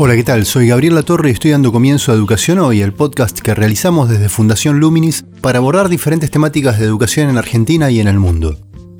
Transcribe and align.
Hola, 0.00 0.14
¿qué 0.14 0.22
tal? 0.22 0.46
Soy 0.46 0.68
Gabriel 0.68 0.94
Latorre 0.94 1.30
y 1.30 1.32
estoy 1.32 1.50
dando 1.50 1.72
comienzo 1.72 2.12
a 2.12 2.14
Educación 2.14 2.60
Hoy, 2.60 2.82
el 2.82 2.92
podcast 2.92 3.40
que 3.40 3.52
realizamos 3.52 4.08
desde 4.08 4.28
Fundación 4.28 4.78
Luminis 4.78 5.24
para 5.40 5.58
abordar 5.58 5.88
diferentes 5.88 6.30
temáticas 6.30 6.78
de 6.78 6.84
educación 6.84 7.28
en 7.28 7.36
Argentina 7.36 7.90
y 7.90 7.98
en 7.98 8.06
el 8.06 8.20
mundo. 8.20 8.56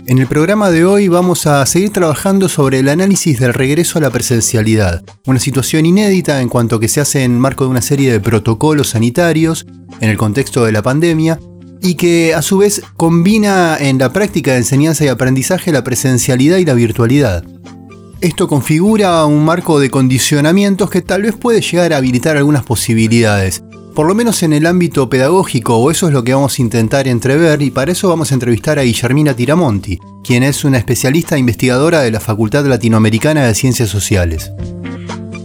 En 0.06 0.18
el 0.18 0.26
programa 0.26 0.72
de 0.72 0.84
hoy 0.84 1.06
vamos 1.06 1.46
a 1.46 1.64
seguir 1.66 1.92
trabajando 1.92 2.48
sobre 2.48 2.80
el 2.80 2.88
análisis 2.88 3.38
del 3.38 3.54
regreso 3.54 3.98
a 3.98 4.02
la 4.02 4.10
presencialidad, 4.10 5.04
una 5.24 5.38
situación 5.38 5.86
inédita 5.86 6.42
en 6.42 6.48
cuanto 6.48 6.80
que 6.80 6.88
se 6.88 7.00
hace 7.00 7.22
en 7.22 7.38
marco 7.38 7.62
de 7.62 7.70
una 7.70 7.82
serie 7.82 8.10
de 8.10 8.18
protocolos 8.18 8.88
sanitarios 8.88 9.66
en 10.00 10.10
el 10.10 10.18
contexto 10.18 10.64
de 10.64 10.72
la 10.72 10.82
pandemia 10.82 11.38
y 11.80 11.94
que 11.94 12.34
a 12.34 12.42
su 12.42 12.58
vez 12.58 12.82
combina 12.96 13.76
en 13.78 13.98
la 13.98 14.12
práctica 14.12 14.50
de 14.50 14.58
enseñanza 14.58 15.04
y 15.04 15.08
aprendizaje 15.08 15.70
la 15.70 15.84
presencialidad 15.84 16.56
y 16.56 16.64
la 16.64 16.74
virtualidad. 16.74 17.44
Esto 18.20 18.48
configura 18.48 19.24
un 19.26 19.44
marco 19.44 19.78
de 19.78 19.90
condicionamientos 19.90 20.90
que 20.90 21.02
tal 21.02 21.22
vez 21.22 21.36
puede 21.36 21.60
llegar 21.60 21.92
a 21.92 21.98
habilitar 21.98 22.36
algunas 22.36 22.64
posibilidades, 22.64 23.62
por 23.94 24.08
lo 24.08 24.14
menos 24.16 24.42
en 24.42 24.52
el 24.52 24.66
ámbito 24.66 25.08
pedagógico, 25.08 25.76
o 25.76 25.88
eso 25.92 26.08
es 26.08 26.12
lo 26.12 26.24
que 26.24 26.34
vamos 26.34 26.58
a 26.58 26.62
intentar 26.62 27.06
entrever, 27.06 27.62
y 27.62 27.70
para 27.70 27.92
eso 27.92 28.08
vamos 28.08 28.32
a 28.32 28.34
entrevistar 28.34 28.76
a 28.80 28.82
Guillermina 28.82 29.34
Tiramonti, 29.34 30.00
quien 30.24 30.42
es 30.42 30.64
una 30.64 30.78
especialista 30.78 31.36
e 31.36 31.38
investigadora 31.38 32.00
de 32.00 32.10
la 32.10 32.18
Facultad 32.18 32.66
Latinoamericana 32.66 33.46
de 33.46 33.54
Ciencias 33.54 33.88
Sociales. 33.88 34.50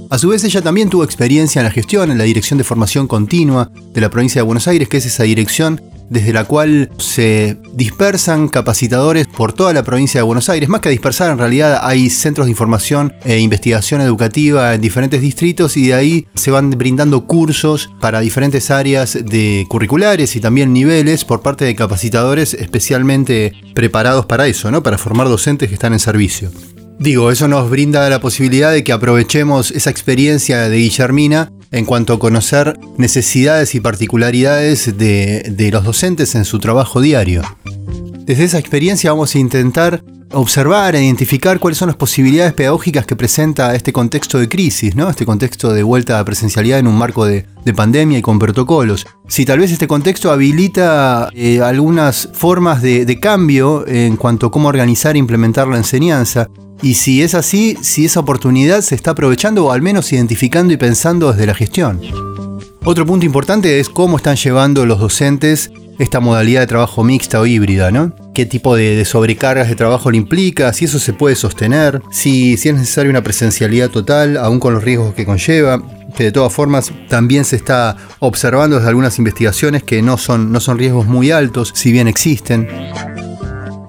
A 0.10 0.18
su 0.18 0.30
vez, 0.30 0.44
ella 0.44 0.64
también 0.64 0.90
tuvo 0.90 1.04
experiencia 1.04 1.60
en 1.60 1.66
la 1.66 1.72
gestión, 1.72 2.10
en 2.10 2.18
la 2.18 2.24
Dirección 2.24 2.58
de 2.58 2.64
Formación 2.64 3.08
Continua 3.08 3.70
de 3.94 4.02
la 4.02 4.10
provincia 4.10 4.42
de 4.42 4.48
Buenos 4.48 4.68
Aires, 4.68 4.90
que 4.90 4.98
es 4.98 5.06
esa 5.06 5.24
dirección 5.24 5.80
desde 6.10 6.34
la 6.34 6.46
cual 6.46 6.90
se 6.98 7.58
dispersan 7.74 8.48
capacitadores 8.48 9.28
por 9.28 9.54
toda 9.54 9.74
la 9.74 9.84
provincia 9.84 10.20
de 10.20 10.24
Buenos 10.24 10.50
Aires. 10.50 10.70
Más 10.70 10.82
que 10.82 10.90
dispersar, 10.90 11.32
en 11.32 11.38
realidad 11.38 11.80
hay 11.82 12.10
centros 12.10 12.46
de 12.46 12.52
información 12.52 13.14
e 13.26 13.40
investigación 13.40 14.02
educativa 14.02 14.74
en 14.74 14.82
diferentes 14.82 15.22
distritos 15.22 15.78
y 15.78 15.88
de 15.88 15.94
ahí 15.94 16.28
se 16.36 16.52
van 16.52 16.70
brindando 16.72 17.26
cursos 17.26 17.90
para 18.00 18.20
diferentes 18.20 18.72
áreas 18.72 19.18
de 19.24 19.66
curriculares 19.70 20.36
y 20.36 20.40
también 20.40 20.74
niveles 20.74 21.26
por 21.26 21.42
parte 21.42 21.66
de 21.66 21.76
capacitadores 21.76 22.54
especialmente 22.54 23.54
preparados 23.74 24.26
para 24.26 24.48
eso, 24.48 24.72
¿no? 24.72 24.84
Para 24.84 24.98
formar 24.98 25.28
docentes 25.28 25.70
que 25.70 25.76
están 25.76 25.94
en 25.94 26.00
servicio. 26.00 26.52
Digo, 27.00 27.32
eso 27.32 27.48
nos 27.48 27.70
brinda 27.70 28.10
la 28.10 28.22
posibilidad 28.22 28.72
de 28.72 28.84
que 28.84 28.94
aprovechemos 28.94 29.72
esa 29.72 29.90
experiencia 29.90 30.70
de 30.70 30.78
Guillermina 30.78 31.52
en 31.74 31.86
cuanto 31.86 32.14
a 32.14 32.20
conocer 32.20 32.80
necesidades 32.98 33.74
y 33.74 33.80
particularidades 33.80 34.96
de, 34.98 35.70
los 35.72 35.84
docentes 35.84 36.36
en 36.36 36.46
su 36.46 36.60
trabajo 36.60 37.02
diario. 37.02 37.42
Desde 38.20 38.44
esa 38.44 38.60
experiencia 38.60 39.12
vamos 39.12 39.34
a 39.36 39.40
intentar 39.40 40.04
observar 40.34 40.96
e 40.96 41.04
identificar 41.04 41.60
cuáles 41.60 41.78
son 41.78 41.88
las 41.88 41.96
posibilidades 41.96 42.54
pedagógicas 42.54 43.06
que 43.06 43.16
presenta 43.16 43.76
este 43.76 43.94
contexto 43.94 44.40
de 44.40 44.50
crisis, 44.50 44.96
¿no? 44.96 45.10
Este 45.10 45.26
contexto 45.26 45.72
de 45.72 45.84
vuelta 45.84 46.20
a 46.20 46.26
presencialidad 46.26 46.80
en 46.80 46.88
un 46.88 46.98
marco 46.98 47.26
de, 47.26 47.46
pandemia 47.76 48.20
y 48.20 48.22
con 48.22 48.40
protocolos. 48.40 49.06
Si 49.28 49.46
tal 49.46 49.60
vez 49.60 49.72
este 49.72 49.88
contexto 49.88 50.32
habilita 50.32 51.30
eh, 51.34 51.62
algunas 51.62 52.30
formas 52.34 52.82
de, 52.82 53.06
de, 53.06 53.20
cambio 53.20 53.88
en 53.88 54.18
cuanto 54.18 54.48
a 54.48 54.52
cómo 54.52 54.68
organizar 54.68 55.16
e 55.16 55.20
implementar 55.20 55.68
la 55.68 55.78
enseñanza, 55.78 56.50
y 56.82 56.96
si 56.96 57.22
es 57.22 57.34
así, 57.34 57.78
si 57.82 58.06
esa 58.06 58.20
oportunidad 58.20 58.82
se 58.82 58.96
está 58.96 59.12
aprovechando 59.12 59.66
o 59.66 59.72
al 59.72 59.82
menos 59.82 60.12
identificando 60.12 60.74
y 60.74 60.78
pensando 60.78 61.32
desde 61.32 61.46
la 61.46 61.56
gestión. 61.56 62.02
Otro 62.84 63.06
punto 63.06 63.26
importante 63.26 63.80
es 63.80 63.88
cómo 63.88 64.18
están 64.18 64.36
llevando 64.36 64.86
los 64.86 65.00
docentes 65.00 65.72
esta 66.00 66.20
modalidad 66.20 66.62
de 66.62 66.68
trabajo 66.68 67.04
mixta 67.04 67.40
o 67.40 67.46
híbrida, 67.46 67.92
¿no? 67.92 68.14
¿Qué 68.34 68.46
tipo 68.46 68.76
de, 68.76 69.04
sobrecargas 69.06 69.70
de 69.70 69.76
trabajo 69.76 70.10
le 70.10 70.18
implica? 70.18 70.74
Si 70.74 70.86
eso 70.86 71.00
se 71.00 71.14
puede 71.14 71.36
sostener, 71.36 72.02
si, 72.12 72.54
es 72.54 72.66
necesaria 72.66 73.10
una 73.10 73.24
presencialidad 73.24 73.90
total, 73.90 74.38
aún 74.38 74.60
con 74.60 74.74
los 74.74 74.84
riesgos 74.84 75.14
que 75.14 75.26
conlleva, 75.26 75.82
que 76.16 76.26
de 76.26 76.32
todas 76.32 76.52
formas 76.52 76.92
también 77.10 77.46
se 77.46 77.56
está 77.56 77.96
observando 78.20 78.78
desde 78.78 78.90
algunas 78.90 79.18
investigaciones 79.18 79.84
que 79.84 80.02
no 80.02 80.18
son, 80.18 80.52
no 80.52 80.60
son 80.60 80.78
riesgos 80.78 81.06
muy 81.06 81.32
altos, 81.32 81.72
si 81.76 81.92
bien 81.92 82.08
existen. 82.08 82.68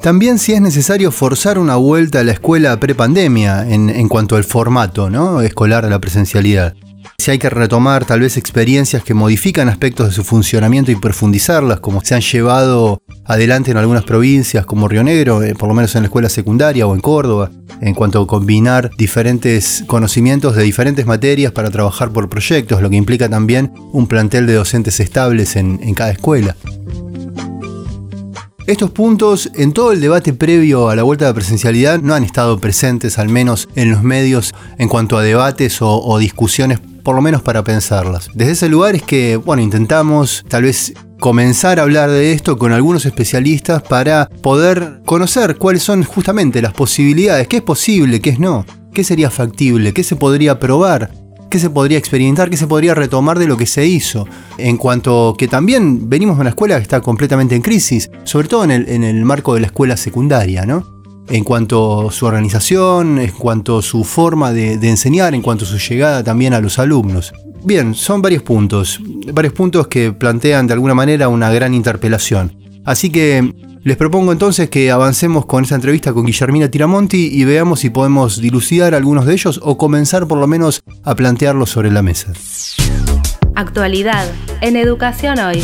También 0.02 0.38
si 0.38 0.52
es 0.52 0.60
necesario 0.60 1.10
forzar 1.10 1.58
una 1.58 1.76
vuelta 1.76 2.20
a 2.20 2.24
la 2.24 2.32
escuela 2.32 2.78
prepandemia 2.78 3.66
en, 3.66 3.88
en 3.88 4.08
cuanto 4.08 4.36
al 4.36 4.44
formato 4.44 5.08
¿no? 5.08 5.40
escolar 5.40 5.84
de 5.84 5.90
la 5.90 5.98
presencialidad. 5.98 6.74
Si 7.18 7.30
hay 7.30 7.38
que 7.38 7.50
retomar 7.50 8.04
tal 8.04 8.20
vez 8.20 8.36
experiencias 8.36 9.02
que 9.02 9.14
modifican 9.14 9.68
aspectos 9.68 10.08
de 10.08 10.12
su 10.12 10.24
funcionamiento 10.24 10.90
y 10.90 10.96
profundizarlas, 10.96 11.80
como 11.80 12.02
se 12.02 12.14
han 12.14 12.20
llevado 12.20 13.02
adelante 13.24 13.70
en 13.70 13.76
algunas 13.76 14.04
provincias 14.04 14.66
como 14.66 14.88
Río 14.88 15.02
Negro, 15.02 15.42
eh, 15.42 15.54
por 15.54 15.68
lo 15.68 15.74
menos 15.74 15.94
en 15.94 16.02
la 16.02 16.06
escuela 16.06 16.28
secundaria 16.28 16.86
o 16.86 16.94
en 16.94 17.00
Córdoba, 17.00 17.50
en 17.80 17.94
cuanto 17.94 18.20
a 18.20 18.26
combinar 18.26 18.90
diferentes 18.96 19.84
conocimientos 19.86 20.56
de 20.56 20.62
diferentes 20.62 21.06
materias 21.06 21.52
para 21.52 21.70
trabajar 21.70 22.10
por 22.10 22.28
proyectos, 22.28 22.82
lo 22.82 22.90
que 22.90 22.96
implica 22.96 23.28
también 23.28 23.72
un 23.92 24.06
plantel 24.06 24.46
de 24.46 24.54
docentes 24.54 25.00
estables 25.00 25.56
en, 25.56 25.78
cada 25.94 26.10
escuela. 26.10 26.56
Estos 28.66 28.90
puntos 28.90 29.50
en 29.54 29.72
todo 29.72 29.92
el 29.92 30.00
debate 30.00 30.32
previo 30.32 30.88
a 30.88 30.96
la 30.96 31.02
vuelta 31.02 31.26
de 31.26 31.34
presencialidad 31.34 32.00
no 32.00 32.14
han 32.14 32.24
estado 32.24 32.58
presentes, 32.58 33.18
al 33.18 33.28
menos 33.28 33.68
en 33.74 33.90
los 33.90 34.02
medios, 34.02 34.54
en 34.78 34.88
cuanto 34.88 35.18
a 35.18 35.22
debates 35.22 35.78
o, 35.80 36.18
discusiones, 36.18 36.80
por 37.04 37.14
lo 37.14 37.22
menos 37.22 37.42
para 37.42 37.62
pensarlas. 37.62 38.30
Desde 38.34 38.52
ese 38.52 38.68
lugar 38.68 38.96
es 38.96 39.02
que, 39.02 39.36
bueno, 39.36 39.62
intentamos 39.62 40.44
tal 40.48 40.64
vez 40.64 40.94
comenzar 41.20 41.78
a 41.78 41.82
hablar 41.82 42.10
de 42.10 42.32
esto 42.32 42.58
con 42.58 42.72
algunos 42.72 43.06
especialistas 43.06 43.82
para 43.82 44.28
poder 44.42 45.02
conocer 45.04 45.56
cuáles 45.56 45.82
son 45.82 46.02
justamente 46.02 46.60
las 46.60 46.72
posibilidades, 46.72 47.46
qué 47.46 47.58
es 47.58 47.62
posible, 47.62 48.20
qué 48.20 48.30
es 48.30 48.40
no, 48.40 48.66
qué 48.92 49.04
sería 49.04 49.30
factible, 49.30 49.92
qué 49.92 50.02
se 50.02 50.16
podría 50.16 50.58
probar 50.58 51.10
qué 51.54 51.60
se 51.60 51.70
podría 51.70 51.98
experimentar, 51.98 52.50
qué 52.50 52.56
se 52.56 52.66
podría 52.66 52.96
retomar 52.96 53.38
de 53.38 53.46
lo 53.46 53.56
que 53.56 53.66
se 53.66 53.86
hizo. 53.86 54.26
En 54.58 54.76
cuanto 54.76 55.36
que 55.38 55.46
también 55.46 56.10
venimos 56.10 56.36
de 56.36 56.40
una 56.40 56.50
escuela 56.50 56.78
que 56.78 56.82
está 56.82 57.00
completamente 57.00 57.54
en 57.54 57.62
crisis, 57.62 58.10
sobre 58.24 58.48
todo 58.48 58.64
en 58.64 58.72
el, 59.04 59.24
marco 59.24 59.54
de 59.54 59.60
la 59.60 59.68
escuela 59.68 59.96
secundaria, 59.96 60.66
¿no? 60.66 60.93
En 61.28 61.42
cuanto 61.42 62.08
a 62.08 62.12
su 62.12 62.26
organización, 62.26 63.18
en 63.18 63.30
cuanto 63.30 63.78
a 63.78 63.82
su 63.82 64.04
forma 64.04 64.52
de, 64.52 64.74
enseñar, 64.88 65.34
en 65.34 65.42
cuanto 65.42 65.64
a 65.64 65.68
su 65.68 65.78
llegada 65.78 66.22
también 66.22 66.52
a 66.54 66.60
los 66.60 66.78
alumnos. 66.78 67.32
Bien, 67.64 67.94
son 67.94 68.20
varios 68.20 68.42
puntos, 68.42 69.00
varios 69.32 69.54
puntos 69.54 69.88
que 69.88 70.12
plantean 70.12 70.66
de 70.66 70.74
alguna 70.74 70.94
manera 70.94 71.28
una 71.28 71.50
gran 71.50 71.72
interpelación. 71.72 72.56
Así 72.84 73.10
que 73.10 73.54
les 73.84 73.96
propongo 73.96 74.32
entonces 74.32 74.70
que 74.70 74.90
avancemos 74.90 75.46
con 75.46 75.64
esa 75.64 75.74
entrevista 75.74 76.12
con 76.12 76.24
Guillermina 76.24 76.70
Tiramonti 76.70 77.28
y 77.32 77.44
veamos 77.44 77.80
si 77.80 77.90
podemos 77.90 78.40
dilucidar 78.40 78.94
algunos 78.94 79.26
de 79.26 79.34
ellos 79.34 79.60
o 79.62 79.76
comenzar 79.76 80.26
por 80.26 80.38
lo 80.38 80.46
menos 80.46 80.82
a 81.02 81.14
plantearlos 81.14 81.70
sobre 81.70 81.90
la 81.90 82.02
mesa. 82.02 82.32
Actualidad 83.54 84.26
en 84.62 84.76
Educación 84.76 85.38
Hoy. 85.38 85.62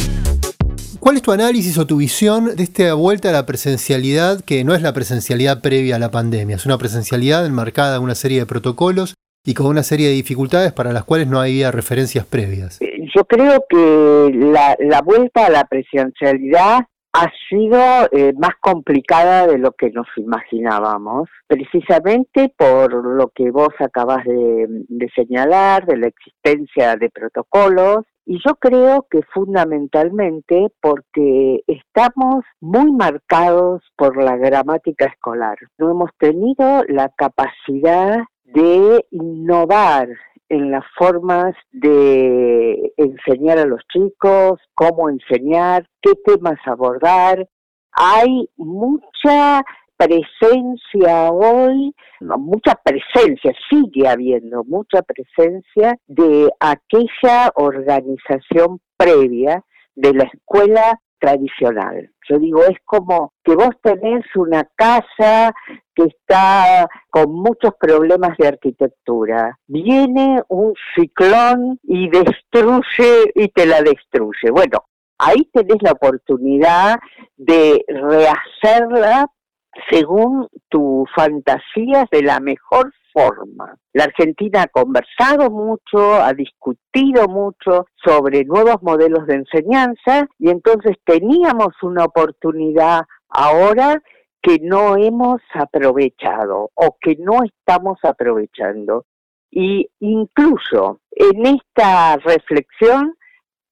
¿Cuál 1.01 1.17
es 1.17 1.23
tu 1.23 1.33
análisis 1.33 1.79
o 1.79 1.87
tu 1.87 1.97
visión 1.97 2.55
de 2.55 2.63
esta 2.63 2.93
vuelta 2.93 3.31
a 3.31 3.33
la 3.33 3.47
presencialidad 3.47 4.45
que 4.45 4.65
no 4.65 4.75
es 4.75 4.83
la 4.83 4.93
presencialidad 4.93 5.63
previa 5.63 5.97
a 5.97 5.99
la 5.99 6.11
pandemia? 6.11 6.57
Es 6.57 6.67
una 6.67 6.77
presencialidad 6.77 7.47
enmarcada 7.47 7.97
en 7.97 8.03
una 8.03 8.15
serie 8.15 8.41
de 8.41 8.47
protocolos 8.47 9.15
y 9.43 9.55
con 9.55 9.67
una 9.67 9.83
serie 9.83 10.09
de 10.09 10.13
dificultades 10.13 10.75
para 10.75 10.93
las 10.93 11.05
cuales 11.05 11.27
no 11.27 11.41
había 11.41 11.71
referencias 11.71 12.27
previas. 12.27 12.81
Yo 13.15 13.25
creo 13.25 13.65
que 13.67 14.31
la, 14.35 14.77
la 14.79 15.01
vuelta 15.01 15.47
a 15.47 15.51
la 15.51 15.65
presencialidad 15.65 16.81
ha 17.13 17.29
sido 17.49 17.79
eh, 18.13 18.33
más 18.39 18.55
complicada 18.61 19.47
de 19.47 19.59
lo 19.59 19.73
que 19.73 19.91
nos 19.91 20.07
imaginábamos, 20.17 21.29
precisamente 21.47 22.53
por 22.57 22.93
lo 22.93 23.29
que 23.35 23.51
vos 23.51 23.71
acabas 23.81 24.25
de, 24.25 25.11
señalar, 25.17 25.87
de 25.87 25.97
la 25.97 26.07
existencia 26.07 26.97
de 26.97 27.11
protocolos, 27.11 28.05
y 28.31 28.39
yo 28.47 28.55
creo 28.61 29.09
que 29.11 29.23
fundamentalmente 29.35 30.69
porque 30.81 31.65
estamos 31.67 32.45
muy 32.61 32.93
marcados 32.93 33.83
por 33.97 34.23
la 34.23 34.37
gramática 34.37 35.07
escolar. 35.07 35.59
No 35.79 35.91
hemos 35.91 36.11
tenido 36.17 36.85
la 36.87 37.09
capacidad 37.09 38.21
de 38.45 39.05
innovar 39.11 40.07
en 40.49 40.71
las 40.71 40.85
formas 40.97 41.57
de 41.73 42.93
enseñar 42.97 43.59
a 43.59 43.65
los 43.67 43.81
chicos, 43.93 44.61
cómo 44.75 45.09
enseñar, 45.11 45.89
qué 46.01 46.13
temas 46.25 46.61
abordar. 46.67 47.49
Hay 47.91 48.49
mucha 48.57 49.65
presencia 50.01 51.31
hoy, 51.31 51.95
mucha 52.21 52.75
presencia, 52.83 53.53
sigue 53.69 54.09
habiendo 54.09 54.65
mucha 54.65 55.03
presencia 55.03 55.99
de 56.07 56.51
aquella 56.59 57.53
organización 57.55 58.81
previa 58.97 59.63
de 59.95 60.15
la 60.15 60.25
escuela 60.25 60.99
tradicional. 61.19 62.11
Yo 62.31 62.39
digo, 62.39 62.65
es 62.65 62.79
como 62.87 63.35
que 63.45 63.55
vos 63.55 63.77
tenés 63.83 64.25
una 64.37 64.67
casa 64.75 65.53
que 65.95 66.05
está 66.05 66.89
con 67.11 67.35
muchos 67.35 67.75
problemas 67.79 68.39
de 68.39 68.49
arquitectura. 68.49 69.59
Viene 69.67 70.41
un 70.49 70.73
ciclón 70.95 71.79
y 71.83 72.09
destruye 72.09 73.33
y 73.35 73.49
te 73.49 73.67
la 73.67 73.83
destruye. 73.83 74.51
Bueno, 74.51 74.79
ahí 75.19 75.47
tenés 75.53 75.83
la 75.83 75.93
oportunidad 75.93 76.99
de 77.37 77.85
rehacerla 77.87 79.27
según 79.89 80.49
tu 80.69 81.05
fantasía 81.15 82.07
de 82.11 82.23
la 82.23 82.41
mejor 82.41 82.93
forma. 83.13 83.77
La 83.93 84.05
Argentina 84.05 84.63
ha 84.63 84.69
conversado 84.69 85.51
mucho, 85.51 86.15
ha 86.15 86.33
discutido 86.33 87.27
mucho 87.29 87.87
sobre 88.05 88.45
nuevos 88.45 88.83
modelos 88.83 89.27
de 89.27 89.37
enseñanza 89.37 90.29
y 90.39 90.51
entonces 90.51 90.97
teníamos 91.05 91.75
una 91.83 92.05
oportunidad 92.05 93.03
ahora 93.29 94.01
que 94.43 94.59
no 94.61 94.97
hemos 94.97 95.41
aprovechado 95.55 96.71
o 96.75 96.97
que 97.01 97.17
no 97.19 97.43
estamos 97.45 97.99
aprovechando. 98.03 99.05
Y 99.51 99.91
incluso 99.99 101.01
en 101.11 101.47
esta 101.47 102.17
reflexión, 102.17 103.15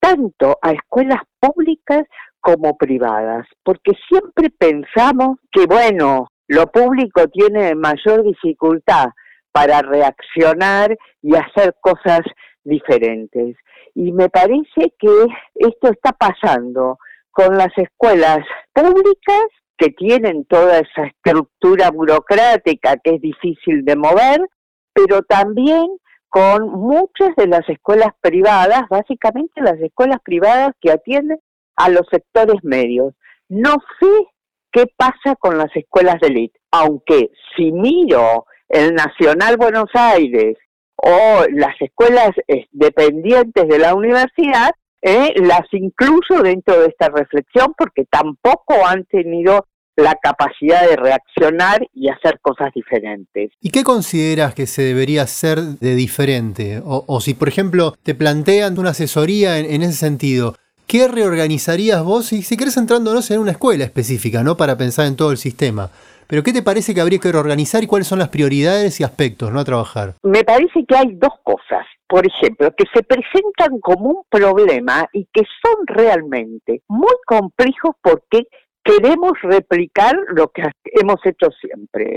tanto 0.01 0.59
a 0.61 0.73
escuelas 0.73 1.23
públicas 1.41 2.03
como 2.41 2.77
privadas, 2.77 3.47
porque 3.63 3.93
siempre 4.09 4.51
pensamos 4.51 5.39
que, 5.51 5.67
bueno, 5.67 6.29
lo 6.47 6.67
público 6.67 7.29
tiene 7.29 7.75
mayor 7.75 8.23
dificultad 8.23 9.09
para 9.53 9.83
reaccionar 9.83 10.97
y 11.23 11.35
hacer 11.35 11.75
cosas 11.81 12.21
diferentes. 12.65 13.57
Y 13.95 14.13
me 14.13 14.29
parece 14.29 14.93
que 14.99 15.27
esto 15.55 15.91
está 15.91 16.13
pasando 16.13 16.99
con 17.31 17.57
las 17.57 17.77
escuelas 17.77 18.39
públicas 18.73 19.47
que 19.77 19.91
tienen 19.91 20.45
toda 20.45 20.79
esa 20.79 21.07
estructura 21.07 21.91
burocrática 21.91 22.97
que 22.97 23.15
es 23.15 23.21
difícil 23.21 23.85
de 23.85 23.97
mover, 23.97 24.41
pero 24.93 25.23
también 25.23 25.87
con 26.29 26.69
muchas 26.69 27.35
de 27.37 27.47
las 27.47 27.67
escuelas 27.69 28.13
privadas, 28.21 28.83
básicamente 28.91 29.61
las 29.63 29.81
escuelas 29.81 30.19
privadas 30.23 30.73
que 30.81 30.91
atienden 30.91 31.39
a 31.79 31.89
los 31.89 32.07
sectores 32.11 32.63
medios. 32.63 33.15
No 33.49 33.77
sé 34.01 34.27
qué 34.73 34.85
pasa 34.97 35.37
con 35.39 35.57
las 35.57 35.75
escuelas 35.75 36.17
de 36.21 36.29
élite, 36.29 36.59
aunque 36.71 37.31
si 37.57 37.73
miro 37.73 38.47
el 38.69 38.95
Nacional 38.95 39.57
Buenos 39.57 39.89
Aires 39.95 40.57
o 40.97 41.45
las 41.53 41.81
escuelas 41.81 42.31
eh, 42.49 42.67
dependientes 42.73 43.67
de 43.67 43.79
la 43.79 43.95
universidad, 43.95 44.73
eh, 45.01 45.33
las 45.37 45.63
incluyo 45.73 46.43
dentro 46.43 46.81
de 46.81 46.89
esta 46.89 47.09
reflexión 47.09 47.73
porque 47.79 48.05
tampoco 48.11 48.85
han 48.85 49.05
tenido 49.05 49.65
la 49.99 50.15
capacidad 50.15 50.89
de 50.89 50.97
reaccionar 50.97 51.87
y 51.93 52.09
hacer 52.09 52.39
cosas 52.41 52.71
diferentes. 52.73 53.51
¿Y 53.61 53.71
qué 53.71 53.83
consideras 53.83 54.55
que 54.55 54.67
se 54.67 54.83
debería 54.83 55.23
hacer 55.23 55.59
de 55.59 55.97
diferente? 55.97 56.81
O, 56.85 57.21
si, 57.21 57.35
por 57.35 57.49
ejemplo, 57.49 57.97
te 58.05 58.15
plantean 58.15 58.79
una 58.79 58.91
asesoría 58.91 59.59
en, 59.59 59.83
ese 59.83 59.95
sentido, 59.95 60.55
¿qué 60.89 61.07
reorganizarías 61.07 62.03
vos? 62.03 62.33
Y 62.33 62.43
si 62.43 62.57
querés 62.57 62.79
entrándonos 62.79 63.31
en 63.31 63.41
una 63.41 63.53
escuela 63.53 63.85
específica, 63.85 64.43
¿no? 64.43 64.57
Para 64.57 64.79
pensar 64.79 65.07
en 65.07 65.17
todo 65.17 65.31
el 65.31 65.37
sistema. 65.37 65.91
Pero 66.27 66.43
¿qué 66.43 66.53
te 66.53 66.63
parece 66.63 66.95
que 66.95 67.01
habría 67.01 67.19
que 67.19 67.31
reorganizar 67.31 67.85
y 67.85 67.87
cuáles 67.87 68.09
son 68.09 68.19
las 68.19 68.31
prioridades 68.31 68.99
y 68.99 69.05
aspectos 69.05 69.53
no 69.53 69.61
a 69.61 69.65
trabajar? 69.65 70.15
Me 70.23 70.45
parece 70.45 70.85
que 70.87 70.97
hay 70.97 71.15
dos 71.15 71.35
cosas, 71.43 71.87
por 72.07 72.27
ejemplo, 72.27 72.71
que 72.75 72.85
se 72.93 73.03
presentan 73.03 73.79
como 73.81 74.11
un 74.11 74.23
problema 74.31 75.07
y 75.13 75.27
que 75.33 75.43
son 75.63 75.87
realmente 75.87 76.83
muy 76.89 77.15
complejos 77.27 77.95
porque 78.03 78.45
queremos 78.83 79.33
replicar 79.43 80.17
lo 80.29 80.49
que 80.49 80.63
hemos 80.85 81.21
hecho 81.25 81.49
siempre. 81.61 82.17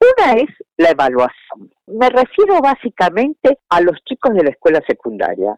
Una 0.00 0.32
es 0.34 0.50
la 0.76 0.90
evaluación. 0.90 1.70
Me 1.86 2.08
refiero 2.08 2.60
básicamente 2.60 3.58
a 3.68 3.80
los 3.80 3.96
chicos 4.04 4.34
de 4.34 4.44
la 4.44 4.50
escuela 4.50 4.80
secundaria. 4.86 5.56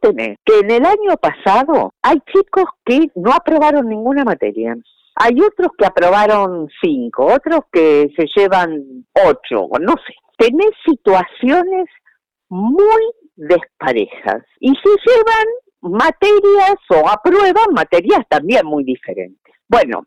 Tenés 0.00 0.38
que 0.44 0.60
en 0.60 0.70
el 0.70 0.84
año 0.84 1.16
pasado 1.20 1.92
hay 2.02 2.18
chicos 2.32 2.64
que 2.84 3.10
no 3.14 3.32
aprobaron 3.32 3.88
ninguna 3.88 4.24
materia. 4.24 4.76
Hay 5.16 5.40
otros 5.40 5.72
que 5.76 5.86
aprobaron 5.86 6.68
cinco, 6.82 7.26
otros 7.26 7.60
que 7.72 8.10
se 8.16 8.26
llevan 8.34 9.04
ocho, 9.14 9.68
no 9.80 9.94
sé. 10.06 10.14
Tenés 10.38 10.70
situaciones 10.84 11.86
muy 12.48 13.12
desparejas 13.36 14.42
y 14.60 14.68
se 14.68 14.90
llevan 15.06 15.46
materias 15.82 16.76
o 16.90 17.08
aprueban 17.08 17.72
materias 17.74 18.20
también 18.28 18.66
muy 18.66 18.84
diferentes. 18.84 19.54
Bueno, 19.68 20.06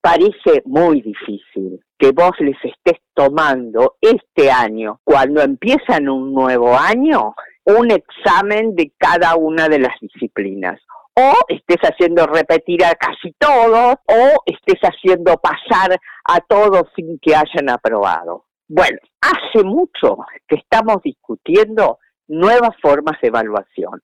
parece 0.00 0.62
muy 0.64 1.02
difícil 1.02 1.80
que 1.98 2.12
vos 2.12 2.32
les 2.38 2.56
estés 2.62 3.00
tomando 3.14 3.96
este 4.00 4.50
año, 4.50 5.00
cuando 5.04 5.42
empiezan 5.42 6.08
un 6.08 6.32
nuevo 6.32 6.76
año, 6.76 7.34
un 7.68 7.90
examen 7.90 8.74
de 8.74 8.92
cada 8.98 9.36
una 9.36 9.68
de 9.68 9.78
las 9.78 9.92
disciplinas 10.00 10.80
o 11.18 11.32
estés 11.48 11.78
haciendo 11.82 12.26
repetir 12.26 12.84
a 12.84 12.94
casi 12.94 13.32
todos, 13.38 13.96
o 14.06 14.42
estés 14.46 14.80
haciendo 14.82 15.36
pasar 15.36 15.98
a 16.24 16.40
todos 16.40 16.84
sin 16.94 17.18
que 17.18 17.34
hayan 17.34 17.70
aprobado. 17.70 18.44
Bueno, 18.68 18.98
hace 19.20 19.64
mucho 19.64 20.18
que 20.46 20.56
estamos 20.56 20.98
discutiendo 21.02 21.98
nuevas 22.28 22.76
formas 22.80 23.20
de 23.20 23.28
evaluación. 23.28 24.00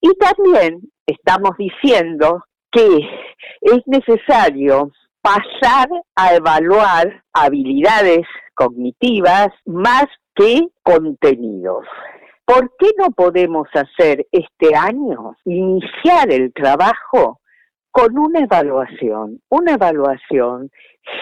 Y 0.00 0.10
también 0.18 0.82
estamos 1.06 1.52
diciendo 1.56 2.44
que 2.70 2.98
es 3.62 3.78
necesario 3.86 4.92
pasar 5.22 5.88
a 6.16 6.34
evaluar 6.34 7.24
habilidades 7.32 8.26
cognitivas 8.54 9.48
más 9.64 10.06
que 10.34 10.68
contenidos. 10.82 11.86
¿Por 12.48 12.74
qué 12.78 12.92
no 12.96 13.10
podemos 13.10 13.68
hacer 13.74 14.26
este 14.32 14.74
año, 14.74 15.36
iniciar 15.44 16.32
el 16.32 16.50
trabajo 16.54 17.42
con 17.90 18.16
una 18.16 18.40
evaluación, 18.40 19.42
una 19.50 19.74
evaluación 19.74 20.70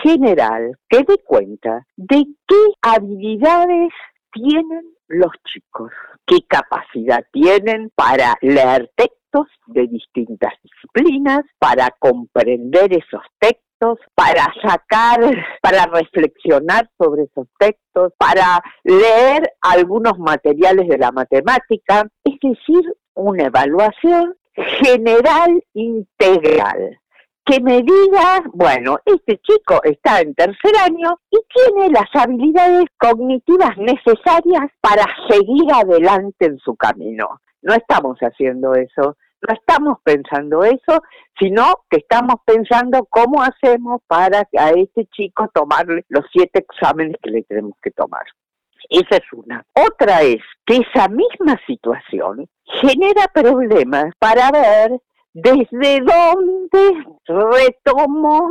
general 0.05 0.79
que 0.89 0.99
dé 0.99 1.19
cuenta 1.25 1.85
de 1.97 2.27
qué 2.47 2.57
habilidades 2.81 3.93
tienen 4.31 4.85
los 5.09 5.33
chicos, 5.53 5.91
qué 6.29 6.37
capacidad 6.47 7.25
tienen 7.33 7.91
para 7.97 8.37
leer 8.41 8.93
textos 8.95 9.49
de 9.67 9.89
distintas 9.89 10.53
disciplinas, 10.63 11.41
para 11.59 11.91
comprender 11.99 12.93
esos 12.93 13.23
textos, 13.41 13.66
para 14.15 14.53
sacar, 14.63 15.21
para 15.61 15.87
reflexionar 15.87 16.89
sobre 16.99 17.25
esos 17.25 17.47
textos, 17.59 18.13
para 18.19 18.63
leer 18.85 19.53
algunos 19.61 20.19
materiales 20.19 20.89
de 20.89 20.99
la 20.99 21.13
matemática, 21.13 22.07
es 22.25 22.35
decir, 22.41 22.95
una 23.15 23.45
evaluación 23.45 24.35
general 24.55 25.63
integral 25.75 26.99
que 27.45 27.61
me 27.61 27.81
diga, 27.83 28.43
bueno, 28.53 28.99
este 29.05 29.39
chico 29.39 29.81
está 29.85 30.21
en 30.21 30.35
tercer 30.35 30.73
año 30.83 31.17
y 31.31 31.39
tiene 31.55 31.91
las 31.91 32.09
habilidades 32.13 32.87
cognitivas 32.99 33.77
necesarias 33.77 34.69
para 34.81 35.05
seguir 35.29 35.73
adelante 35.73 36.47
en 36.47 36.59
su 36.59 36.75
camino. 36.75 37.41
No 37.63 37.75
estamos 37.75 38.19
haciendo 38.19 38.75
eso 38.75 39.17
no 39.43 39.55
estamos 39.55 39.99
pensando 40.03 40.65
eso, 40.65 41.03
sino 41.39 41.65
que 41.91 41.99
estamos 41.99 42.37
pensando 42.45 43.07
cómo 43.11 43.43
hacemos 43.43 44.01
para 44.07 44.49
a 44.59 44.71
este 44.71 45.07
chico 45.07 45.49
tomarle 45.53 46.05
los 46.09 46.25
siete 46.33 46.61
exámenes 46.69 47.17
que 47.23 47.31
le 47.31 47.43
tenemos 47.43 47.75
que 47.83 47.91
tomar. 47.91 48.25
Esa 48.89 49.17
es 49.17 49.33
una. 49.33 49.65
Otra 49.75 50.23
es 50.23 50.43
que 50.65 50.77
esa 50.77 51.09
misma 51.09 51.61
situación 51.67 52.49
genera 52.65 53.29
problemas 53.33 54.13
para 54.19 54.51
ver 54.51 55.01
desde 55.33 56.01
dónde 56.01 57.05
retomo 57.27 58.51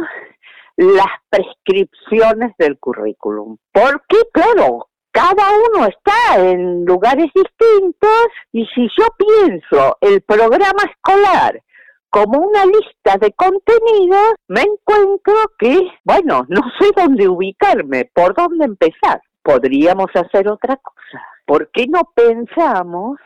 las 0.77 1.07
prescripciones 1.29 2.51
del 2.57 2.77
currículum. 2.79 3.57
Porque, 3.71 4.17
claro, 4.33 4.89
cada 5.15 5.49
uno 5.69 5.87
está 5.87 6.41
en 6.41 6.83
lugares 6.83 7.27
distintos 7.33 8.27
y 8.51 8.65
si 8.75 8.89
yo 8.97 9.05
pienso 9.17 9.97
el 10.01 10.21
programa 10.21 10.83
escolar 10.91 11.61
como 12.09 12.39
una 12.39 12.65
lista 12.65 13.15
de 13.21 13.31
contenidos, 13.31 14.33
me 14.49 14.61
encuentro 14.61 15.33
que, 15.57 15.79
bueno, 16.03 16.45
no 16.49 16.61
sé 16.77 16.89
dónde 16.97 17.29
ubicarme, 17.29 18.11
por 18.13 18.35
dónde 18.35 18.65
empezar. 18.65 19.21
Podríamos 19.41 20.07
hacer 20.13 20.49
otra 20.49 20.75
cosa. 20.75 21.25
¿Por 21.45 21.69
qué 21.71 21.85
no 21.87 22.01
pensamos 22.13 23.17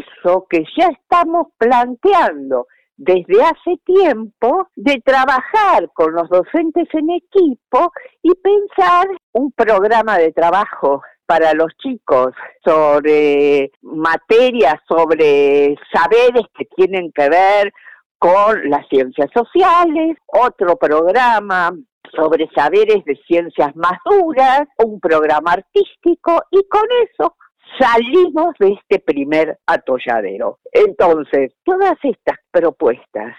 eso 0.00 0.46
que 0.48 0.64
ya 0.78 0.88
estamos 0.88 1.48
planteando 1.58 2.68
desde 2.96 3.42
hace 3.42 3.76
tiempo 3.84 4.68
de 4.76 5.02
trabajar 5.04 5.90
con 5.92 6.14
los 6.14 6.28
docentes 6.30 6.88
en 6.92 7.10
equipo 7.10 7.92
y 8.22 8.32
pensar 8.34 9.08
un 9.32 9.52
programa 9.52 10.16
de 10.16 10.32
trabajo 10.32 11.02
para 11.26 11.54
los 11.54 11.68
chicos 11.78 12.34
sobre 12.64 13.70
materias, 13.82 14.76
sobre 14.86 15.76
saberes 15.92 16.44
que 16.56 16.64
tienen 16.76 17.10
que 17.12 17.28
ver 17.28 17.72
con 18.18 18.70
las 18.70 18.86
ciencias 18.88 19.30
sociales, 19.34 20.16
otro 20.26 20.76
programa 20.76 21.70
sobre 22.14 22.48
saberes 22.54 23.04
de 23.04 23.16
ciencias 23.26 23.74
más 23.76 23.98
duras, 24.04 24.62
un 24.78 25.00
programa 25.00 25.52
artístico 25.52 26.42
y 26.50 26.62
con 26.68 26.84
eso 27.10 27.36
salimos 27.78 28.54
de 28.58 28.72
este 28.72 29.00
primer 29.00 29.58
atolladero. 29.66 30.58
Entonces, 30.72 31.52
todas 31.64 31.96
estas 32.02 32.38
propuestas, 32.50 33.36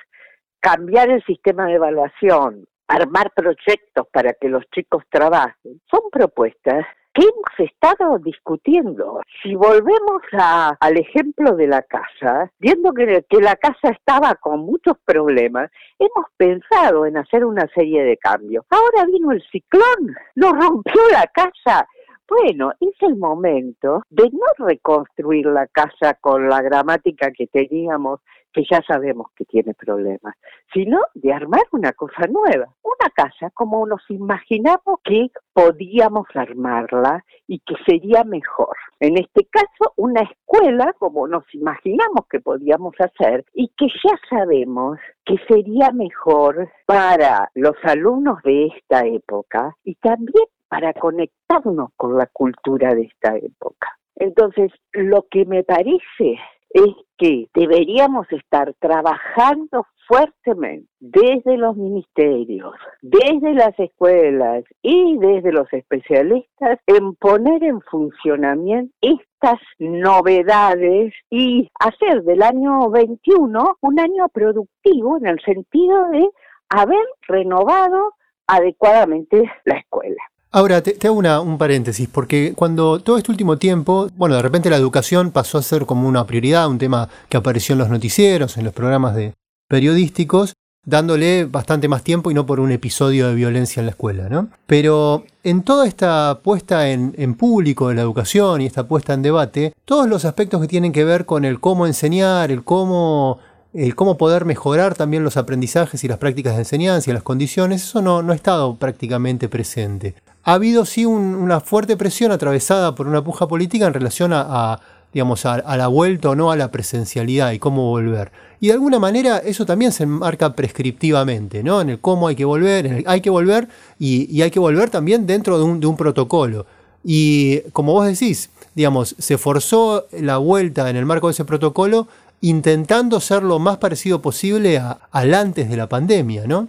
cambiar 0.60 1.10
el 1.10 1.24
sistema 1.24 1.68
de 1.68 1.76
evaluación, 1.76 2.66
armar 2.88 3.32
proyectos 3.36 4.08
para 4.12 4.34
que 4.34 4.50
los 4.50 4.64
chicos 4.74 5.04
trabajen, 5.10 5.82
son 5.90 6.02
propuestas 6.12 6.86
que 7.16 7.22
hemos 7.24 7.70
estado 7.72 8.20
discutiendo. 8.20 9.22
Si 9.42 9.56
volvemos 9.56 10.22
al 10.34 10.98
ejemplo 10.98 11.56
de 11.56 11.68
la 11.68 11.82
casa, 11.82 12.52
viendo 12.60 12.94
que, 12.94 13.26
que 13.30 13.38
la 13.40 13.56
casa 13.56 13.90
estaba 13.90 14.36
con 14.36 14.60
muchos 14.60 14.98
problemas, 15.06 15.72
hemos 15.98 16.26
pensado 16.36 17.06
en 17.06 17.18
hacer 17.18 17.46
una 17.46 17.68
serie 17.74 18.04
de 18.04 18.18
cambios. 18.18 18.66
Ahora 18.70 19.06
vino 19.06 19.32
el 19.32 19.42
ciclón, 19.50 20.16
nos 20.36 20.52
rompió 20.52 21.02
la 21.12 21.26
casa 21.28 21.88
bueno, 22.28 22.72
es 22.80 22.96
el 23.02 23.18
momento 23.18 24.02
de 24.10 24.24
no 24.32 24.66
reconstruir 24.66 25.46
la 25.46 25.68
casa 25.68 26.16
con 26.16 26.50
la 26.50 26.62
gramática 26.62 27.32
que 27.32 27.46
teníamos, 27.46 28.20
que 28.56 28.64
ya 28.72 28.82
sabemos 28.88 29.28
que 29.36 29.44
tiene 29.44 29.74
problemas, 29.74 30.34
sino 30.74 31.00
de 31.14 31.34
armar 31.34 31.64
una 31.74 31.92
cosa 31.92 32.26
nueva, 32.30 32.74
una 32.82 33.10
casa 33.14 33.50
como 33.54 33.86
nos 33.86 34.02
imaginamos 34.10 35.02
que 35.04 35.28
podíamos 35.52 36.26
armarla 36.34 37.26
y 37.48 37.60
que 37.60 37.76
sería 37.86 38.24
mejor. 38.24 38.78
En 39.02 39.18
este 39.18 39.46
caso, 39.48 39.92
una 39.98 40.22
escuela 40.22 40.94
como 40.98 41.28
nos 41.28 41.44
imaginamos 41.54 42.28
que 42.30 42.40
podíamos 42.40 42.96
hacer 42.98 43.44
y 43.54 43.68
que 43.78 43.88
ya 43.88 44.18
sabemos 44.30 45.00
que 45.26 45.36
sería 45.50 45.92
mejor 45.92 46.70
para 46.86 47.52
los 47.56 47.76
alumnos 47.84 48.42
de 48.44 48.68
esta 48.68 49.06
época 49.06 49.76
y 49.84 49.96
también 49.96 50.46
para 50.70 50.94
conectarnos 50.94 51.90
con 51.98 52.18
la 52.18 52.28
cultura 52.28 52.96
de 52.96 53.04
esta 53.04 53.36
época. 53.36 53.98
Entonces, 54.16 54.72
lo 54.94 55.26
que 55.30 55.46
me 55.46 55.64
parece 55.66 56.40
es 56.76 56.94
que 57.18 57.48
deberíamos 57.54 58.30
estar 58.34 58.74
trabajando 58.80 59.88
fuertemente 60.10 60.90
desde 61.00 61.56
los 61.56 61.78
ministerios, 61.78 62.74
desde 63.02 63.54
las 63.54 63.80
escuelas 63.80 64.66
y 64.82 65.18
desde 65.18 65.54
los 65.54 65.72
especialistas 65.72 66.80
en 66.86 67.16
poner 67.16 67.64
en 67.64 67.80
funcionamiento 67.80 68.94
estas 69.00 69.60
novedades 69.80 71.14
y 71.30 71.70
hacer 71.80 72.24
del 72.24 72.44
año 72.44 72.90
21 72.90 73.78
un 73.80 74.00
año 74.00 74.28
productivo 74.28 75.18
en 75.18 75.28
el 75.28 75.40
sentido 75.46 76.10
de 76.10 76.28
haber 76.68 77.06
renovado 77.30 78.16
adecuadamente 78.48 79.50
la 79.64 79.78
escuela. 79.78 80.22
Ahora, 80.56 80.82
te, 80.82 81.06
hago 81.06 81.20
un 81.42 81.58
paréntesis, 81.58 82.08
porque 82.10 82.54
cuando 82.56 83.02
todo 83.02 83.18
este 83.18 83.30
último 83.30 83.58
tiempo, 83.58 84.08
bueno, 84.16 84.36
de 84.36 84.42
repente 84.42 84.70
la 84.70 84.78
educación 84.78 85.32
pasó 85.32 85.58
a 85.58 85.62
ser 85.62 85.86
como 85.86 86.08
una 86.08 86.26
prioridad, 86.26 86.70
un 86.70 86.78
tema 86.78 87.10
que 87.28 87.36
apareció 87.36 87.74
en 87.74 87.80
los 87.80 87.90
noticieros, 87.90 88.56
en 88.56 88.64
los 88.64 88.74
programas 88.74 89.16
de 89.16 89.34
periodísticos, 89.68 90.54
dándole 90.86 91.44
bastante 91.44 91.90
más 91.90 92.04
tiempo 92.04 92.32
y 92.32 92.34
no 92.34 92.46
por 92.46 92.62
un 92.62 92.72
episodio 92.72 93.28
de 93.28 93.36
violencia 93.36 93.82
en 93.82 93.88
la 93.88 93.90
escuela, 93.90 94.30
¿no? 94.30 94.48
Pero 94.66 95.26
en 95.44 95.62
toda 95.64 95.88
esta 95.88 96.40
puesta 96.42 96.90
en, 96.90 97.36
público 97.36 97.90
de 97.90 97.96
la 97.96 98.04
educación 98.04 98.62
y 98.62 98.66
esta 98.66 98.88
puesta 98.88 99.14
en 99.14 99.24
debate, 99.24 99.74
todos 99.84 100.08
los 100.08 100.24
aspectos 100.24 100.62
que 100.62 100.70
tienen 100.70 100.94
que 100.94 101.04
ver 101.04 101.26
con 101.26 101.44
el 101.44 101.60
cómo 101.60 101.86
enseñar, 101.86 102.50
el 102.50 102.64
cómo 102.64 103.40
el 103.74 103.94
cómo 103.94 104.18
poder 104.18 104.46
mejorar 104.46 104.96
también 104.96 105.26
los 105.26 105.36
aprendizajes 105.36 106.02
y 106.06 106.08
las 106.08 106.18
prácticas 106.18 106.54
de 106.54 106.60
enseñanza 106.60 107.10
y 107.10 107.14
las 107.14 107.24
condiciones, 107.24 107.84
eso 107.84 108.02
no 108.02 108.32
ha 108.32 108.36
estado 108.36 108.78
prácticamente 108.78 109.50
presente. 109.50 110.16
Ha 110.48 110.54
habido 110.54 110.86
sí 110.86 111.06
una 111.06 111.60
fuerte 111.60 111.98
presión 111.98 112.32
atravesada 112.32 112.94
por 112.94 113.08
una 113.08 113.24
puja 113.24 113.48
política 113.48 113.88
en 113.88 113.94
relación 113.96 114.32
a, 114.32 114.80
digamos, 115.12 115.44
a, 115.48 115.76
la 115.76 115.88
vuelta 115.88 116.30
o 116.30 116.36
no 116.36 116.52
a 116.52 116.56
la 116.56 116.70
presencialidad 116.70 117.52
y 117.52 117.58
cómo 117.58 117.90
volver. 117.90 118.32
Y 118.60 118.68
de 118.68 118.74
alguna 118.74 119.00
manera 119.00 119.40
eso 119.40 119.66
también 119.66 119.92
se 119.92 120.06
marca 120.06 120.54
prescriptivamente, 120.54 121.64
¿no? 121.64 121.82
En 121.82 121.90
el 121.90 122.00
cómo 122.00 122.28
hay 122.28 122.36
que 122.36 122.46
volver, 122.46 123.04
hay 123.08 123.22
que 123.22 123.32
volver 123.32 123.68
y, 123.98 124.40
hay 124.40 124.52
que 124.52 124.60
volver 124.60 124.92
también 124.92 125.26
dentro 125.26 125.58
de 125.58 125.64
un, 125.64 125.80
de 125.80 125.88
un 125.88 125.98
protocolo. 125.98 126.68
Y 127.04 127.62
como 127.72 127.94
vos 127.94 128.06
decís, 128.06 128.52
digamos, 128.76 129.16
se 129.18 129.40
forzó 129.40 130.06
la 130.12 130.38
vuelta 130.38 130.88
en 130.92 130.96
el 130.96 131.08
marco 131.08 131.26
de 131.26 131.32
ese 131.32 131.46
protocolo 131.46 132.08
intentando 132.42 133.20
ser 133.20 133.42
lo 133.42 133.58
más 133.58 133.78
parecido 133.78 134.22
posible 134.22 134.80
al 135.12 135.34
antes 135.34 135.68
de 135.70 135.76
la 135.76 135.90
pandemia, 135.90 136.46
¿no? 136.46 136.68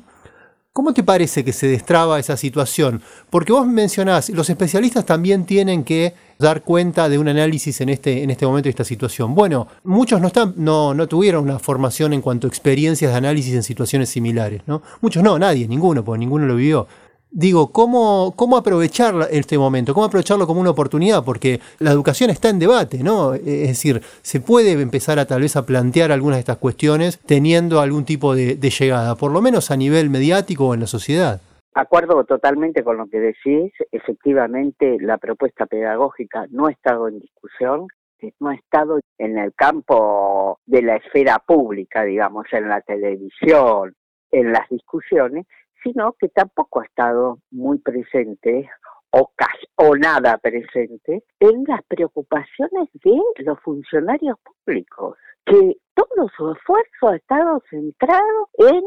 ¿Cómo 0.77 0.93
te 0.93 1.03
parece 1.03 1.43
que 1.43 1.55
se 1.55 1.69
destraba 1.69 2.19
esa 2.19 2.37
situación? 2.37 3.01
Porque 3.31 3.51
vos 3.51 3.67
mencionás, 3.67 4.29
los 4.29 4.51
especialistas 4.51 5.07
también 5.07 5.47
tienen 5.47 5.85
que 5.85 6.13
dar 6.39 6.65
cuenta 6.65 7.09
de 7.09 7.17
un 7.17 7.29
análisis 7.29 7.81
en 7.81 7.89
este, 7.89 8.23
en 8.23 8.29
este 8.29 8.45
momento 8.45 8.67
de 8.67 8.73
esta 8.73 8.85
situación. 8.85 9.35
Bueno, 9.35 9.69
muchos 9.85 10.21
no, 10.21 10.27
están, 10.27 10.53
no, 10.59 10.93
no 10.93 11.09
tuvieron 11.09 11.45
una 11.45 11.59
formación 11.59 12.13
en 12.13 12.21
cuanto 12.21 12.47
a 12.47 12.51
experiencias 12.51 13.11
de 13.11 13.17
análisis 13.17 13.55
en 13.55 13.63
situaciones 13.63 14.11
similares, 14.11 14.61
¿no? 14.67 14.83
Muchos 15.01 15.23
no, 15.23 15.39
nadie, 15.39 15.67
ninguno, 15.67 16.05
porque 16.05 16.19
ninguno 16.19 16.45
lo 16.45 16.57
vivió 16.57 16.87
digo, 17.31 17.73
¿cómo, 17.73 18.33
¿cómo 18.37 18.57
aprovechar 18.57 19.15
este 19.31 19.59
momento? 19.59 19.95
¿Cómo 19.95 20.07
aprovecharlo 20.07 20.47
como 20.47 20.61
una 20.61 20.71
oportunidad? 20.71 21.25
Porque 21.25 21.61
la 21.79 21.91
educación 21.91 22.31
está 22.31 22.49
en 22.49 22.59
debate, 22.59 23.03
¿no? 23.03 23.35
Es 23.35 23.69
decir, 23.69 24.01
se 24.23 24.41
puede 24.41 24.73
empezar 24.73 25.19
a 25.19 25.27
tal 25.27 25.43
vez 25.43 25.57
a 25.57 25.67
plantear 25.67 26.13
algunas 26.13 26.37
de 26.37 26.41
estas 26.41 26.59
cuestiones 26.59 27.19
teniendo 27.21 27.81
algún 27.81 28.05
tipo 28.05 28.35
de, 28.35 28.57
llegada, 28.57 29.15
por 29.15 29.33
lo 29.33 29.41
menos 29.41 29.71
a 29.71 29.77
nivel 29.77 30.11
mediático 30.11 30.69
o 30.69 30.75
en 30.75 30.81
la 30.81 30.87
sociedad. 30.87 31.41
Acuerdo 31.75 32.25
totalmente 32.25 32.83
con 32.83 32.97
lo 32.97 33.07
que 33.07 33.21
decís. 33.21 33.73
Efectivamente, 33.93 34.97
la 35.01 35.19
propuesta 35.19 35.67
pedagógica 35.67 36.47
no 36.51 36.67
ha 36.67 36.73
estado 36.73 37.09
en 37.09 37.21
discusión, 37.21 37.87
no 38.41 38.49
ha 38.49 38.55
estado 38.55 38.99
en 39.19 39.39
el 39.39 39.55
campo 39.55 40.59
de 40.65 40.83
la 40.83 40.97
esfera 40.97 41.39
pública, 41.39 42.03
digamos, 42.03 42.47
en 42.53 42.69
la 42.69 42.81
televisión, 42.81 43.95
en 44.31 44.53
las 44.53 44.69
discusiones, 44.71 45.47
sino 45.87 46.15
que 46.19 46.29
tampoco 46.29 46.81
ha 46.81 46.85
estado 46.85 47.39
muy 47.51 47.79
presente 47.79 48.69
o, 49.11 49.31
casi, 49.37 49.67
o 49.77 49.97
nada 49.97 50.37
presente 50.39 51.23
en 51.39 51.65
las 51.67 51.81
preocupaciones 51.87 52.89
de 53.05 53.21
los 53.45 53.61
funcionarios 53.61 54.37
públicos, 54.65 55.17
que 55.45 55.77
todo 55.95 56.29
su 56.37 56.53
esfuerzo 56.53 57.09
ha 57.09 57.17
estado 57.17 57.63
centrado 57.71 58.49
en 58.59 58.83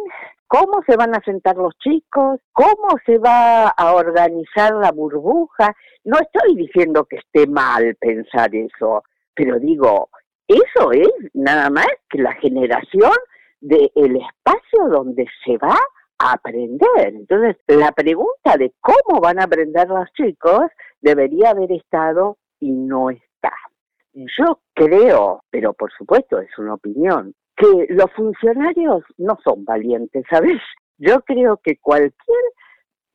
cómo 0.48 0.84
se 0.86 0.98
van 0.98 1.16
a 1.16 1.22
sentar 1.24 1.56
los 1.56 1.74
chicos, 1.78 2.40
cómo 2.52 2.90
se 3.06 3.18
va 3.18 3.70
a 3.70 3.96
organizar 3.96 4.74
la 4.74 4.92
burbuja. 4.92 5.74
No 6.04 6.18
estoy 6.20 6.56
diciendo 6.56 7.06
que 7.06 7.18
esté 7.18 7.48
mal 7.48 7.96
pensar 7.96 8.54
eso, 8.54 9.04
pero 9.34 9.58
digo, 9.58 10.10
eso 10.48 10.92
es 10.92 11.12
nada 11.34 11.70
más 11.70 11.88
que 12.10 12.20
la 12.22 12.34
generación 12.34 13.14
del 13.62 13.90
espacio 13.96 14.90
donde 14.90 15.26
se 15.46 15.58
va 15.58 15.78
aprender. 16.20 17.16
Entonces, 17.16 17.56
la 17.68 17.92
pregunta 17.92 18.58
de 18.58 18.74
cómo 18.82 19.22
van 19.22 19.40
a 19.40 19.46
aprender 19.46 19.88
los 19.88 20.12
chicos 20.14 20.64
debería 21.02 21.52
haber 21.52 21.72
estado 21.72 22.38
y 22.60 22.72
no 22.72 23.10
está. 23.10 23.54
Yo 24.14 24.60
creo, 24.74 25.44
pero 25.50 25.74
por 25.74 25.92
supuesto 25.98 26.40
es 26.40 26.50
una 26.58 26.74
opinión, 26.74 27.34
que 27.56 27.88
los 27.90 28.12
funcionarios 28.14 29.04
no 29.18 29.38
son 29.44 29.66
valientes, 29.66 30.26
¿sabes? 30.30 30.62
Yo 30.98 31.22
creo 31.22 31.58
que 31.58 31.78
cualquier 31.78 32.14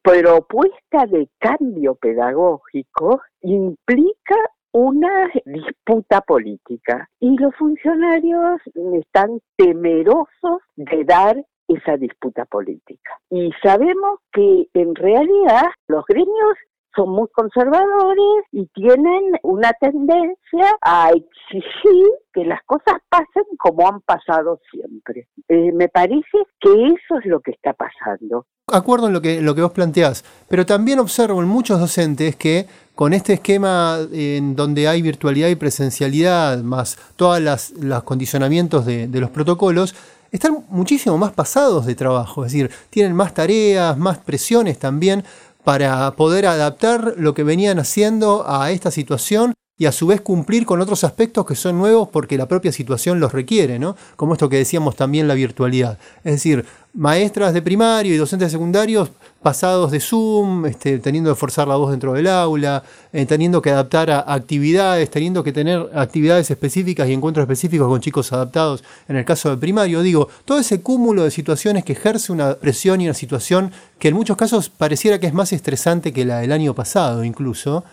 propuesta 0.02 1.06
de 1.06 1.28
cambio 1.38 1.94
pedagógico 1.94 3.22
implica 3.40 4.36
una 4.72 5.30
disputa 5.44 6.20
política 6.20 7.08
y 7.20 7.36
los 7.38 7.54
funcionarios 7.56 8.60
están 8.94 9.40
temerosos 9.56 10.60
de 10.76 11.04
dar 11.04 11.36
esa 11.68 11.96
disputa 11.96 12.44
política. 12.44 13.18
Y 13.30 13.50
sabemos 13.62 14.20
que 14.32 14.68
en 14.74 14.94
realidad 14.94 15.66
los 15.88 16.04
gremios 16.06 16.56
son 16.94 17.10
muy 17.10 17.28
conservadores 17.32 18.44
y 18.52 18.66
tienen 18.66 19.32
una 19.42 19.72
tendencia 19.74 20.76
a 20.80 21.10
exigir 21.10 22.06
que 22.32 22.44
las 22.44 22.60
cosas 22.64 22.96
pasen 23.08 23.44
como 23.58 23.88
han 23.88 24.00
pasado 24.02 24.60
siempre. 24.70 25.28
Eh, 25.48 25.72
me 25.72 25.88
parece 25.88 26.38
que 26.60 26.70
eso 26.70 27.18
es 27.18 27.26
lo 27.26 27.40
que 27.40 27.52
está 27.52 27.72
pasando. 27.72 28.46
Acuerdo 28.72 29.08
en 29.08 29.12
lo 29.12 29.20
que, 29.20 29.42
lo 29.42 29.54
que 29.54 29.62
vos 29.62 29.72
planteás, 29.72 30.24
pero 30.48 30.64
también 30.64 30.98
observo 30.98 31.42
en 31.42 31.48
muchos 31.48 31.78
docentes 31.80 32.36
que 32.36 32.66
con 32.94 33.12
este 33.12 33.34
esquema 33.34 33.98
en 34.12 34.56
donde 34.56 34.88
hay 34.88 35.02
virtualidad 35.02 35.48
y 35.48 35.56
presencialidad, 35.56 36.58
más 36.62 36.96
todos 37.16 37.40
los 37.40 38.02
condicionamientos 38.04 38.86
de, 38.86 39.08
de 39.08 39.20
los 39.20 39.30
protocolos, 39.30 39.94
están 40.34 40.64
muchísimo 40.68 41.16
más 41.16 41.32
pasados 41.32 41.86
de 41.86 41.94
trabajo, 41.94 42.44
es 42.44 42.50
decir, 42.50 42.68
tienen 42.90 43.14
más 43.14 43.34
tareas, 43.34 43.96
más 43.96 44.18
presiones 44.18 44.80
también 44.80 45.22
para 45.62 46.10
poder 46.16 46.46
adaptar 46.46 47.14
lo 47.16 47.34
que 47.34 47.44
venían 47.44 47.78
haciendo 47.78 48.44
a 48.44 48.72
esta 48.72 48.90
situación 48.90 49.54
y 49.76 49.86
a 49.86 49.92
su 49.92 50.06
vez 50.06 50.20
cumplir 50.20 50.66
con 50.66 50.80
otros 50.80 51.02
aspectos 51.02 51.44
que 51.44 51.56
son 51.56 51.78
nuevos 51.78 52.08
porque 52.08 52.38
la 52.38 52.46
propia 52.46 52.70
situación 52.70 53.18
los 53.18 53.32
requiere, 53.32 53.80
¿no? 53.80 53.96
Como 54.14 54.34
esto 54.34 54.48
que 54.48 54.58
decíamos 54.58 54.94
también 54.94 55.26
la 55.26 55.34
virtualidad. 55.34 55.98
Es 56.22 56.34
decir, 56.34 56.64
maestras 56.92 57.52
de 57.52 57.60
primario 57.60 58.14
y 58.14 58.16
docentes 58.16 58.52
secundarios 58.52 59.10
pasados 59.42 59.90
de 59.90 59.98
Zoom, 59.98 60.64
este, 60.66 61.00
teniendo 61.00 61.30
que 61.30 61.34
forzar 61.34 61.66
la 61.66 61.74
voz 61.74 61.90
dentro 61.90 62.12
del 62.12 62.28
aula, 62.28 62.84
eh, 63.12 63.26
teniendo 63.26 63.60
que 63.60 63.70
adaptar 63.70 64.12
a 64.12 64.32
actividades, 64.32 65.10
teniendo 65.10 65.42
que 65.42 65.52
tener 65.52 65.90
actividades 65.92 66.52
específicas 66.52 67.08
y 67.08 67.12
encuentros 67.12 67.42
específicos 67.42 67.88
con 67.88 68.00
chicos 68.00 68.32
adaptados 68.32 68.84
en 69.08 69.16
el 69.16 69.24
caso 69.24 69.50
del 69.50 69.58
primario. 69.58 70.02
Digo, 70.02 70.28
todo 70.44 70.60
ese 70.60 70.82
cúmulo 70.82 71.24
de 71.24 71.32
situaciones 71.32 71.84
que 71.84 71.94
ejerce 71.94 72.30
una 72.30 72.54
presión 72.54 73.00
y 73.00 73.06
una 73.06 73.14
situación 73.14 73.72
que 73.98 74.08
en 74.08 74.14
muchos 74.14 74.36
casos 74.36 74.68
pareciera 74.68 75.18
que 75.18 75.26
es 75.26 75.34
más 75.34 75.52
estresante 75.52 76.12
que 76.12 76.24
la 76.24 76.38
del 76.38 76.52
año 76.52 76.74
pasado 76.74 77.24
incluso 77.24 77.84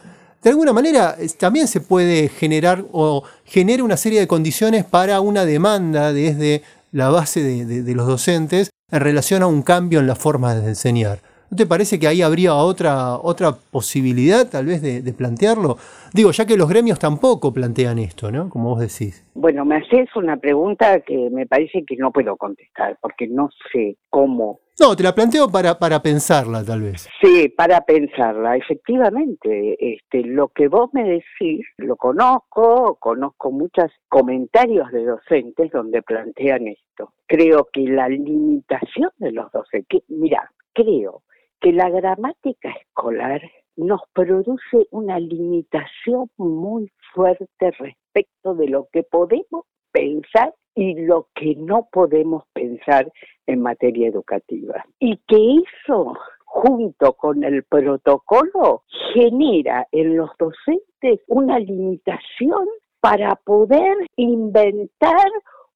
de 0.42 0.50
alguna 0.50 0.74
manera 0.74 1.18
también 1.38 1.68
se 1.68 1.82
puede 1.82 2.30
generar 2.30 2.86
o 2.92 3.24
genera 3.46 3.84
una 3.84 3.98
serie 3.98 4.20
de 4.20 4.28
condiciones 4.28 4.86
para 4.86 5.22
una 5.22 5.46
demanda 5.46 6.14
desde 6.14 6.64
la 6.92 7.10
base 7.10 7.42
de, 7.44 7.94
los 7.94 8.08
docentes 8.08 8.72
en 8.92 9.00
relación 9.00 9.44
a 9.44 9.48
un 9.48 9.62
cambio 9.62 10.00
en 10.00 10.08
la 10.08 10.16
forma 10.16 10.56
de 10.56 10.68
enseñar. 10.68 11.22
¿No 11.52 11.58
te 11.58 11.66
parece 11.66 12.00
que 12.00 12.08
ahí 12.08 12.22
habría 12.22 12.56
otra, 12.56 13.18
otra 13.18 13.52
posibilidad 13.52 14.50
tal 14.50 14.68
vez 14.68 14.82
de, 14.82 15.14
plantearlo? 15.14 15.76
Digo, 16.14 16.32
ya 16.32 16.46
que 16.46 16.56
los 16.56 16.70
gremios 16.70 16.98
tampoco 16.98 17.52
plantean 17.52 18.00
esto, 18.00 18.32
¿no? 18.32 18.50
Como 18.50 18.70
vos 18.70 18.80
decís. 18.80 19.30
Bueno, 19.34 19.66
me 19.66 19.76
haces 19.76 20.08
una 20.16 20.38
pregunta 20.38 21.02
que 21.02 21.30
me 21.30 21.46
parece 21.46 21.84
que 21.86 21.98
no 21.98 22.14
puedo 22.14 22.38
contestar, 22.38 22.98
porque 23.02 23.28
no 23.28 23.50
sé 23.74 23.98
cómo 24.10 24.62
no, 24.80 24.96
te 24.96 25.04
la 25.04 25.14
planteo 25.14 25.48
para, 25.48 25.78
para 25.78 26.02
pensarla, 26.02 26.64
tal 26.64 26.82
vez. 26.82 27.08
Sí, 27.22 27.50
para 27.50 27.82
pensarla. 27.82 28.56
Efectivamente, 28.56 29.78
este, 29.80 30.24
lo 30.24 30.48
que 30.48 30.70
vos 30.70 30.90
me 30.94 31.04
decís, 31.04 31.68
lo 31.78 31.96
conozco, 31.98 32.98
conozco 33.00 33.52
muchos 33.52 33.92
comentarios 34.10 34.92
de 34.92 35.06
docentes 35.06 35.70
donde 35.72 36.02
plantean 36.02 36.68
esto. 36.68 37.14
Creo 37.28 37.68
que 37.72 37.82
la 37.82 38.10
limitación 38.10 39.12
de 39.18 39.34
los 39.34 39.52
docentes, 39.52 40.02
mira, 40.08 40.50
creo 40.74 41.22
que 41.62 41.72
la 41.72 41.90
gramática 41.90 42.72
escolar 42.72 43.42
nos 43.78 44.02
produce 44.14 44.88
una 44.92 45.20
limitación 45.20 46.30
muy 46.38 46.92
fuerte 47.14 47.72
respecto 47.72 48.56
de 48.56 48.68
lo 48.68 48.88
que 48.92 49.04
podemos 49.04 49.66
pensar 49.92 50.54
y 50.76 50.96
lo 51.06 51.28
que 51.36 51.56
no 51.56 51.88
podemos 51.92 52.44
pensar 52.54 53.12
en 53.46 53.62
materia 53.62 54.08
educativa. 54.08 54.86
Y 55.00 55.18
que 55.28 55.62
eso, 55.64 56.14
junto 56.46 57.14
con 57.14 57.44
el 57.44 57.64
protocolo, 57.64 58.84
genera 59.14 59.88
en 59.92 60.18
los 60.18 60.32
docentes 60.38 61.22
una 61.28 61.60
limitación 61.60 62.68
para 63.02 63.36
poder 63.36 63.98
inventar 64.16 65.28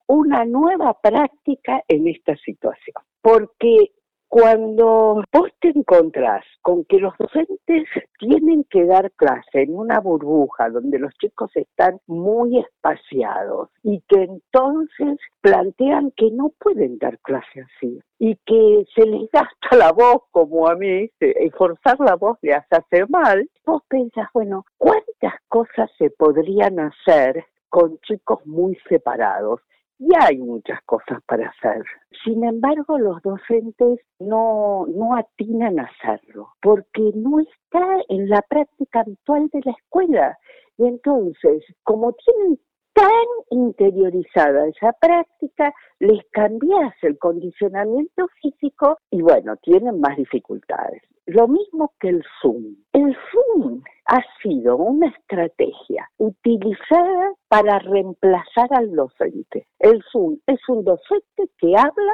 una 0.08 0.46
nueva 0.46 0.94
práctica 1.02 1.84
en 1.88 2.08
esta 2.08 2.36
situación. 2.38 2.96
Porque 3.22 3.92
cuando 4.38 5.24
vos 5.32 5.50
te 5.62 5.70
encontrás 5.70 6.44
con 6.62 6.84
que 6.84 7.00
los 7.00 7.14
docentes 7.18 7.88
tienen 8.20 8.66
que 8.70 8.84
dar 8.84 9.10
clase 9.14 9.62
en 9.62 9.74
una 9.74 10.02
burbuja 10.02 10.70
donde 10.70 11.00
los 11.00 11.14
chicos 11.14 11.50
están 11.56 12.02
muy 12.06 12.60
espaciados 12.60 13.70
y 13.82 14.02
que 14.10 14.24
entonces 14.24 15.20
plantean 15.40 16.12
que 16.18 16.32
no 16.32 16.52
pueden 16.60 16.98
dar 16.98 17.18
clase 17.20 17.62
así 17.62 18.02
y 18.20 18.36
que 18.46 18.86
se 18.94 19.06
les 19.06 19.32
gasta 19.32 19.78
la 19.78 19.94
voz 19.94 20.24
como 20.32 20.68
a 20.68 20.76
mí, 20.76 21.10
forzar 21.58 21.98
la 22.02 22.18
voz 22.18 22.38
le 22.42 22.56
hace 22.56 22.76
hacer 22.76 23.10
mal, 23.10 23.50
vos 23.66 23.84
pensás, 23.88 24.28
bueno, 24.34 24.66
¿cuántas 24.78 25.36
cosas 25.48 25.90
se 25.98 26.10
podrían 26.10 26.78
hacer 26.82 27.46
con 27.70 28.00
chicos 28.00 28.46
muy 28.46 28.78
separados? 28.90 29.62
Y 29.98 30.10
hay 30.20 30.38
muchas 30.38 30.82
cosas 30.84 31.22
para 31.26 31.50
hacer. 31.50 31.84
Sin 32.24 32.44
embargo, 32.44 32.98
los 32.98 33.22
docentes 33.22 34.00
no, 34.20 34.86
no 34.88 35.16
atinan 35.16 35.80
a 35.80 35.84
hacerlo, 35.84 36.50
porque 36.62 37.12
no 37.16 37.40
está 37.40 38.02
en 38.10 38.28
la 38.28 38.42
práctica 38.42 39.02
habitual 39.02 39.48
de 39.54 39.62
la 39.64 39.72
escuela. 39.72 40.38
Y 40.78 40.88
entonces, 40.88 41.64
como 41.84 42.14
tienen 42.14 42.60
tan 42.94 43.10
interiorizada 43.52 44.68
esa 44.68 44.94
práctica, 44.94 45.74
les 46.00 46.24
cambias 46.32 46.94
el 47.02 47.18
condicionamiento 47.18 48.28
físico 48.42 48.98
y 49.12 49.22
bueno, 49.22 49.56
tienen 49.58 50.00
más 50.00 50.18
dificultades. 50.18 51.02
Lo 51.26 51.48
mismo 51.48 51.94
que 52.00 52.10
el 52.10 52.24
Zoom. 52.42 52.76
El 52.94 53.16
Zoom 53.32 53.82
ha 54.08 54.22
sido 54.42 54.78
una 54.78 55.08
estrategia 55.08 56.10
utilizada 56.18 57.34
para 57.48 57.80
reemplazar 57.80 58.68
al 58.72 58.92
docente. 58.96 59.68
El 59.80 60.04
Zoom 60.12 60.38
es 60.46 60.60
un 60.70 60.84
docente 60.84 61.50
que 61.58 61.76
habla 61.76 62.14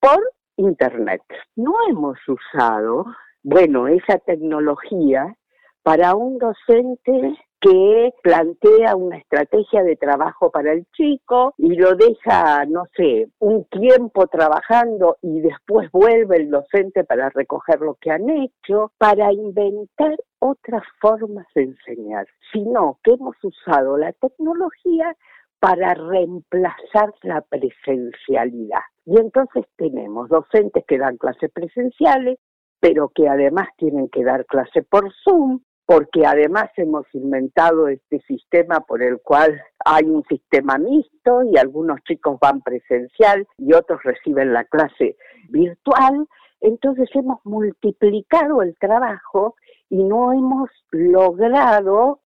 por 0.00 0.20
Internet. 0.56 1.22
No 1.56 1.72
hemos 1.88 2.18
usado, 2.28 3.06
bueno, 3.42 3.88
esa 3.88 4.18
tecnología 4.18 5.34
para 5.82 6.14
un 6.14 6.38
docente 6.38 7.38
que 7.60 8.14
plantea 8.22 8.96
una 8.96 9.18
estrategia 9.18 9.82
de 9.82 9.96
trabajo 9.96 10.50
para 10.50 10.72
el 10.72 10.86
chico 10.92 11.54
y 11.58 11.74
lo 11.76 11.94
deja, 11.94 12.64
no 12.64 12.84
sé, 12.96 13.28
un 13.38 13.64
tiempo 13.66 14.26
trabajando 14.28 15.18
y 15.20 15.40
después 15.40 15.90
vuelve 15.92 16.38
el 16.38 16.50
docente 16.50 17.04
para 17.04 17.28
recoger 17.28 17.80
lo 17.80 17.96
que 18.00 18.10
han 18.10 18.30
hecho, 18.30 18.92
para 18.96 19.30
inventar 19.32 20.16
otras 20.38 20.82
formas 21.00 21.46
de 21.54 21.64
enseñar, 21.64 22.26
sino 22.52 22.98
que 23.04 23.12
hemos 23.12 23.36
usado 23.42 23.98
la 23.98 24.12
tecnología 24.14 25.14
para 25.58 25.92
reemplazar 25.92 27.12
la 27.22 27.42
presencialidad. 27.42 28.80
Y 29.04 29.18
entonces 29.18 29.66
tenemos 29.76 30.30
docentes 30.30 30.84
que 30.86 30.96
dan 30.96 31.18
clases 31.18 31.50
presenciales, 31.52 32.38
pero 32.80 33.10
que 33.14 33.28
además 33.28 33.68
tienen 33.76 34.08
que 34.08 34.24
dar 34.24 34.46
clase 34.46 34.82
por 34.82 35.12
Zoom, 35.22 35.60
porque 35.90 36.24
además 36.24 36.70
hemos 36.76 37.04
inventado 37.14 37.88
este 37.88 38.20
sistema 38.20 38.78
por 38.78 39.02
el 39.02 39.20
cual 39.22 39.60
hay 39.84 40.04
un 40.04 40.22
sistema 40.28 40.78
mixto 40.78 41.42
y 41.42 41.58
algunos 41.58 41.98
chicos 42.04 42.38
van 42.40 42.60
presencial 42.60 43.44
y 43.58 43.72
otros 43.72 44.00
reciben 44.04 44.52
la 44.52 44.62
clase 44.62 45.16
virtual. 45.48 46.28
Entonces 46.60 47.08
hemos 47.14 47.40
multiplicado 47.42 48.62
el 48.62 48.76
trabajo 48.78 49.56
y 49.88 50.04
no 50.04 50.32
hemos 50.32 50.70
logrado 50.92 52.20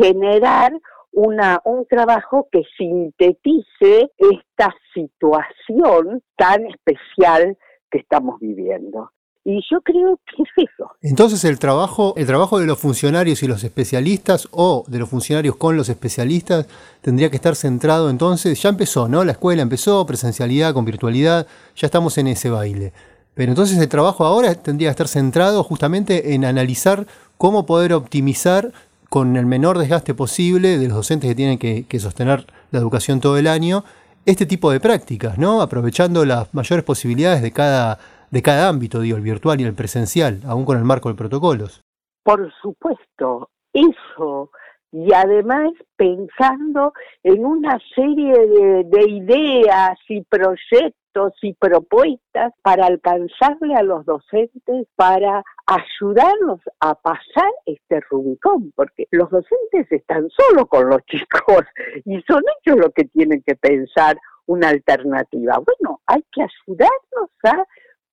generar 0.00 0.72
una, 1.12 1.60
un 1.64 1.86
trabajo 1.86 2.48
que 2.50 2.62
sintetice 2.76 4.10
esta 4.16 4.74
situación 4.92 6.24
tan 6.36 6.66
especial 6.66 7.56
que 7.88 7.98
estamos 7.98 8.40
viviendo. 8.40 9.12
Y 9.48 9.60
yo 9.70 9.80
creo 9.80 10.18
que 10.26 10.42
es 10.42 10.68
eso. 10.68 10.90
Entonces 11.02 11.44
el 11.44 11.60
trabajo, 11.60 12.14
el 12.16 12.26
trabajo 12.26 12.58
de 12.58 12.66
los 12.66 12.80
funcionarios 12.80 13.44
y 13.44 13.46
los 13.46 13.62
especialistas 13.62 14.48
o 14.50 14.84
de 14.88 14.98
los 14.98 15.08
funcionarios 15.08 15.54
con 15.54 15.76
los 15.76 15.88
especialistas 15.88 16.66
tendría 17.00 17.30
que 17.30 17.36
estar 17.36 17.54
centrado 17.54 18.10
entonces, 18.10 18.60
ya 18.60 18.70
empezó, 18.70 19.08
¿no? 19.08 19.22
La 19.22 19.32
escuela 19.32 19.62
empezó, 19.62 20.04
presencialidad 20.04 20.74
con 20.74 20.84
virtualidad, 20.84 21.46
ya 21.76 21.86
estamos 21.86 22.18
en 22.18 22.26
ese 22.26 22.50
baile. 22.50 22.92
Pero 23.34 23.52
entonces 23.52 23.78
el 23.78 23.88
trabajo 23.88 24.24
ahora 24.24 24.52
tendría 24.56 24.88
que 24.88 24.90
estar 24.90 25.06
centrado 25.06 25.62
justamente 25.62 26.34
en 26.34 26.44
analizar 26.44 27.06
cómo 27.38 27.66
poder 27.66 27.92
optimizar 27.92 28.72
con 29.10 29.36
el 29.36 29.46
menor 29.46 29.78
desgaste 29.78 30.12
posible 30.12 30.76
de 30.76 30.88
los 30.88 30.96
docentes 30.96 31.30
que 31.30 31.36
tienen 31.36 31.58
que, 31.58 31.84
que 31.84 32.00
sostener 32.00 32.48
la 32.72 32.80
educación 32.80 33.20
todo 33.20 33.38
el 33.38 33.46
año, 33.46 33.84
este 34.24 34.44
tipo 34.44 34.72
de 34.72 34.80
prácticas, 34.80 35.38
¿no? 35.38 35.62
Aprovechando 35.62 36.24
las 36.24 36.52
mayores 36.52 36.84
posibilidades 36.84 37.42
de 37.42 37.52
cada 37.52 38.00
de 38.30 38.42
cada 38.42 38.68
ámbito, 38.68 39.00
digo, 39.00 39.16
el 39.16 39.22
virtual 39.22 39.60
y 39.60 39.64
el 39.64 39.74
presencial, 39.74 40.40
aún 40.46 40.64
con 40.64 40.78
el 40.78 40.84
marco 40.84 41.08
de 41.08 41.14
protocolos. 41.14 41.82
Por 42.22 42.52
supuesto, 42.60 43.50
eso. 43.72 44.50
Y 44.92 45.12
además 45.12 45.72
pensando 45.96 46.92
en 47.22 47.44
una 47.44 47.78
serie 47.94 48.32
de, 48.84 49.10
ideas 49.10 49.98
y 50.08 50.22
proyectos 50.22 51.34
y 51.42 51.54
propuestas 51.54 52.52
para 52.62 52.86
alcanzarle 52.86 53.74
a 53.74 53.82
los 53.82 54.04
docentes, 54.06 54.86
para 54.96 55.44
ayudarlos 55.66 56.60
a 56.80 56.94
pasar 56.94 57.50
este 57.66 58.00
Rubicón, 58.10 58.72
porque 58.74 59.06
los 59.10 59.30
docentes 59.30 59.90
están 59.90 60.28
solo 60.30 60.66
con 60.66 60.88
los 60.88 61.02
chicos 61.06 61.64
y 62.04 62.20
son 62.22 62.42
ellos 62.64 62.78
los 62.78 62.92
que 62.94 63.04
tienen 63.04 63.42
que 63.46 63.56
pensar 63.56 64.16
una 64.46 64.68
alternativa. 64.68 65.58
Bueno, 65.58 66.00
hay 66.06 66.24
que 66.32 66.42
ayudarlos 66.42 67.30
a 67.44 67.64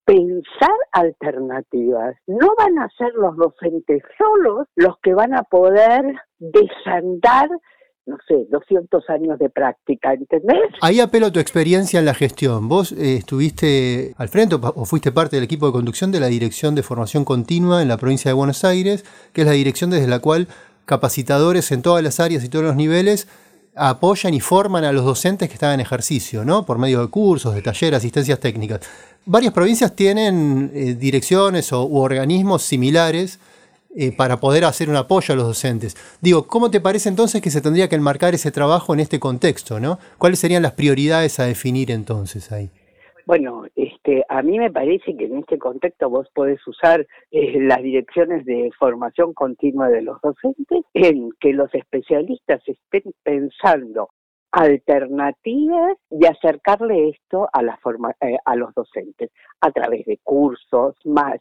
pensar 0.05 0.75
alternativas. 0.91 2.15
No 2.27 2.53
van 2.57 2.79
a 2.79 2.89
ser 2.97 3.13
los 3.15 3.35
docentes 3.37 4.03
solos 4.17 4.67
los 4.75 4.97
que 5.01 5.13
van 5.13 5.33
a 5.33 5.43
poder 5.43 6.03
desandar 6.39 7.49
no 8.05 8.17
sé, 8.27 8.45
200 8.49 9.09
años 9.09 9.39
de 9.39 9.49
práctica, 9.49 10.13
¿entendés? 10.13 10.59
Ahí 10.81 10.99
apelo 10.99 11.27
a 11.27 11.31
tu 11.31 11.39
experiencia 11.39 11.99
en 11.99 12.05
la 12.05 12.13
gestión. 12.13 12.67
Vos 12.67 12.91
eh, 12.91 13.15
estuviste 13.15 14.13
al 14.17 14.27
frente 14.27 14.55
o 14.55 14.85
fuiste 14.85 15.11
parte 15.11 15.37
del 15.37 15.45
equipo 15.45 15.67
de 15.67 15.71
conducción 15.71 16.11
de 16.11 16.19
la 16.19 16.27
Dirección 16.27 16.75
de 16.75 16.83
Formación 16.83 17.23
Continua 17.23 17.81
en 17.81 17.87
la 17.87 17.97
provincia 17.97 18.29
de 18.29 18.33
Buenos 18.33 18.65
Aires, 18.65 19.05
que 19.31 19.41
es 19.41 19.47
la 19.47 19.53
dirección 19.53 19.89
desde 19.89 20.07
la 20.07 20.19
cual 20.19 20.47
capacitadores 20.85 21.71
en 21.71 21.81
todas 21.81 22.03
las 22.03 22.19
áreas 22.19 22.43
y 22.43 22.49
todos 22.49 22.65
los 22.65 22.75
niveles 22.75 23.27
apoyan 23.75 24.33
y 24.33 24.39
forman 24.39 24.83
a 24.83 24.91
los 24.91 25.05
docentes 25.05 25.47
que 25.47 25.55
están 25.55 25.73
en 25.73 25.79
ejercicio, 25.79 26.45
¿no? 26.45 26.65
Por 26.65 26.77
medio 26.77 27.01
de 27.01 27.07
cursos, 27.07 27.55
de 27.55 27.61
talleres, 27.61 27.97
asistencias 27.97 28.39
técnicas. 28.39 28.81
Varias 29.25 29.53
provincias 29.53 29.95
tienen 29.95 30.69
eh, 30.73 30.95
direcciones 30.95 31.71
o, 31.71 31.85
u 31.85 31.99
organismos 31.99 32.61
similares 32.61 33.39
eh, 33.95 34.11
para 34.11 34.37
poder 34.41 34.65
hacer 34.65 34.89
un 34.89 34.97
apoyo 34.97 35.33
a 35.33 35.37
los 35.37 35.47
docentes. 35.47 35.95
Digo, 36.21 36.45
¿cómo 36.45 36.69
te 36.69 36.81
parece 36.81 37.07
entonces 37.07 37.41
que 37.41 37.49
se 37.49 37.61
tendría 37.61 37.87
que 37.87 37.95
enmarcar 37.95 38.33
ese 38.33 38.51
trabajo 38.51 38.93
en 38.93 38.99
este 38.99 39.21
contexto, 39.21 39.79
¿no? 39.79 39.97
¿Cuáles 40.17 40.39
serían 40.39 40.61
las 40.61 40.73
prioridades 40.73 41.39
a 41.39 41.45
definir 41.45 41.89
entonces 41.89 42.51
ahí? 42.51 42.69
Bueno, 43.25 43.63
este, 43.77 44.25
a 44.27 44.41
mí 44.41 44.59
me 44.59 44.69
parece 44.69 45.15
que 45.15 45.25
en 45.25 45.37
este 45.37 45.57
contexto 45.57 46.09
vos 46.09 46.27
podés 46.33 46.59
usar 46.67 47.07
eh, 47.31 47.61
las 47.61 47.81
direcciones 47.81 48.45
de 48.45 48.71
formación 48.77 49.33
continua 49.33 49.87
de 49.87 50.01
los 50.01 50.19
docentes 50.21 50.83
en 50.93 51.29
que 51.39 51.53
los 51.53 51.73
especialistas 51.73 52.61
estén 52.67 53.13
pensando 53.23 54.09
alternativas 54.53 55.97
y 56.11 56.25
acercarle 56.27 57.09
esto 57.09 57.49
a, 57.51 57.63
la 57.63 57.75
forma, 57.77 58.11
eh, 58.21 58.37
a 58.45 58.55
los 58.55 58.71
docentes 58.75 59.31
a 59.59 59.71
través 59.71 60.05
de 60.05 60.19
cursos, 60.23 60.95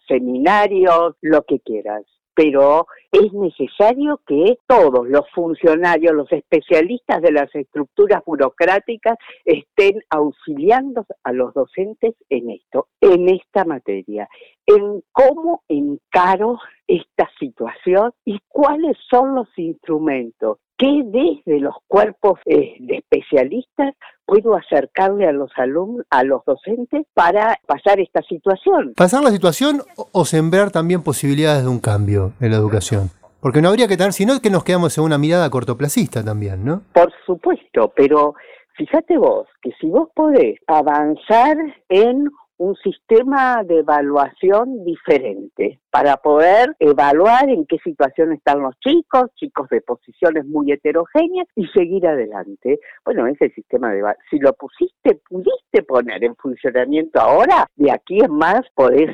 seminarios, 0.08 1.14
lo 1.20 1.42
que 1.42 1.60
quieras. 1.60 2.04
Pero 2.34 2.86
es 3.10 3.30
necesario 3.34 4.18
que 4.26 4.56
todos 4.66 5.06
los 5.06 5.28
funcionarios, 5.34 6.14
los 6.14 6.32
especialistas 6.32 7.20
de 7.20 7.32
las 7.32 7.54
estructuras 7.54 8.22
burocráticas 8.24 9.18
estén 9.44 10.00
auxiliando 10.08 11.04
a 11.22 11.32
los 11.32 11.52
docentes 11.52 12.14
en 12.30 12.48
esto, 12.48 12.88
en 13.02 13.28
esta 13.28 13.66
materia, 13.66 14.26
en 14.64 15.02
cómo 15.12 15.62
encaro 15.68 16.58
esta 16.86 17.28
situación 17.38 18.12
y 18.24 18.40
cuáles 18.48 18.96
son 19.10 19.34
los 19.34 19.48
instrumentos 19.58 20.56
que 20.82 21.02
desde 21.04 21.60
los 21.60 21.76
cuerpos 21.86 22.40
eh, 22.44 22.74
de 22.80 22.96
especialistas 22.96 23.94
puedo 24.26 24.56
acercarle 24.56 25.28
a 25.28 25.32
los 25.32 25.48
alumnos, 25.54 26.04
a 26.10 26.24
los 26.24 26.44
docentes 26.44 27.06
para 27.14 27.56
pasar 27.66 28.00
esta 28.00 28.20
situación. 28.22 28.92
Pasar 28.96 29.22
la 29.22 29.30
situación 29.30 29.82
o 29.94 30.24
sembrar 30.24 30.72
también 30.72 31.04
posibilidades 31.04 31.62
de 31.62 31.68
un 31.68 31.78
cambio 31.78 32.32
en 32.40 32.50
la 32.50 32.56
educación. 32.56 33.10
Porque 33.40 33.62
no 33.62 33.68
habría 33.68 33.86
que 33.86 33.96
tener, 33.96 34.12
sino 34.12 34.40
que 34.40 34.50
nos 34.50 34.64
quedamos 34.64 34.98
en 34.98 35.04
una 35.04 35.18
mirada 35.18 35.48
cortoplacista 35.50 36.24
también, 36.24 36.64
¿no? 36.64 36.82
Por 36.92 37.12
supuesto, 37.26 37.92
pero 37.94 38.34
fíjate 38.76 39.16
vos 39.18 39.46
que 39.62 39.70
si 39.80 39.86
vos 39.86 40.08
podés 40.16 40.58
avanzar 40.66 41.56
en 41.90 42.28
un 42.62 42.76
sistema 42.76 43.64
de 43.64 43.78
evaluación 43.78 44.84
diferente 44.84 45.80
para 45.90 46.16
poder 46.16 46.76
evaluar 46.78 47.48
en 47.48 47.66
qué 47.66 47.76
situación 47.78 48.32
están 48.32 48.62
los 48.62 48.78
chicos, 48.78 49.24
chicos 49.34 49.68
de 49.68 49.80
posiciones 49.80 50.46
muy 50.46 50.70
heterogéneas 50.70 51.48
y 51.56 51.66
seguir 51.68 52.06
adelante. 52.06 52.78
Bueno, 53.04 53.26
ese 53.26 53.50
sistema 53.50 53.90
de 53.90 54.02
si 54.30 54.38
lo 54.38 54.52
pusiste, 54.52 55.20
pudiste 55.28 55.82
poner 55.82 56.22
en 56.22 56.36
funcionamiento 56.36 57.20
ahora, 57.20 57.66
de 57.74 57.90
aquí 57.90 58.20
en 58.20 58.32
más 58.32 58.60
podés 58.76 59.10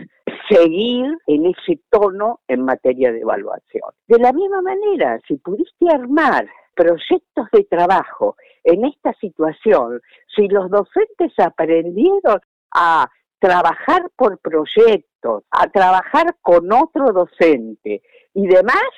seguir 0.51 1.07
en 1.27 1.47
ese 1.47 1.81
tono 1.89 2.41
en 2.49 2.67
materia 2.67 3.13
de 3.13 3.21
evaluación. 3.21 3.91
De 4.09 4.19
la 4.19 4.33
misma 4.35 4.61
manera, 4.61 5.19
si 5.27 5.37
pudiste 5.37 5.87
armar 5.91 6.47
proyectos 6.75 7.47
de 7.53 7.65
trabajo 7.65 8.37
en 8.63 8.85
esta 8.85 9.15
situación, 9.15 10.03
si 10.37 10.49
los 10.49 10.71
docentes 10.71 11.33
aprendieron 11.39 12.41
a 12.75 13.09
trabajar 13.39 14.11
por 14.17 14.39
proyectos, 14.39 15.45
a 15.51 15.69
trabajar 15.69 16.37
con 16.43 16.73
otro 16.73 17.13
docente 17.13 18.03
y 18.35 18.47
demás, 18.47 18.89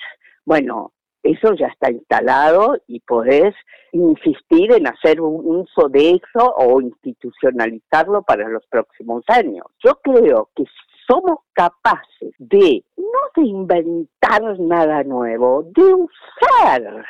bueno, 0.44 0.92
eso 1.22 1.52
ya 1.54 1.66
está 1.66 1.90
instalado 1.90 2.78
y 2.86 3.00
podés 3.00 3.54
insistir 3.92 4.72
en 4.72 4.86
hacer 4.86 5.20
un 5.20 5.60
uso 5.60 5.88
de 5.88 6.12
eso 6.12 6.54
o 6.56 6.80
institucionalizarlo 6.80 8.22
para 8.22 8.48
los 8.48 8.66
próximos 8.66 9.22
años. 9.28 9.66
Yo 9.84 9.96
creo 10.02 10.48
que 10.54 10.64
somos 11.06 11.40
capaces 11.52 12.34
de, 12.38 12.84
no 12.96 13.20
de 13.36 13.48
inventar 13.48 14.58
nada 14.60 15.02
nuevo, 15.02 15.64
de 15.74 15.94
usar, 15.94 17.04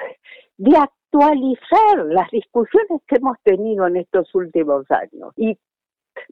de 0.56 0.76
actualizar 0.76 2.06
las 2.06 2.30
discusiones 2.30 3.02
que 3.06 3.16
hemos 3.16 3.36
tenido 3.42 3.86
en 3.86 3.96
estos 3.96 4.34
últimos 4.34 4.90
años 4.90 5.32
y 5.36 5.56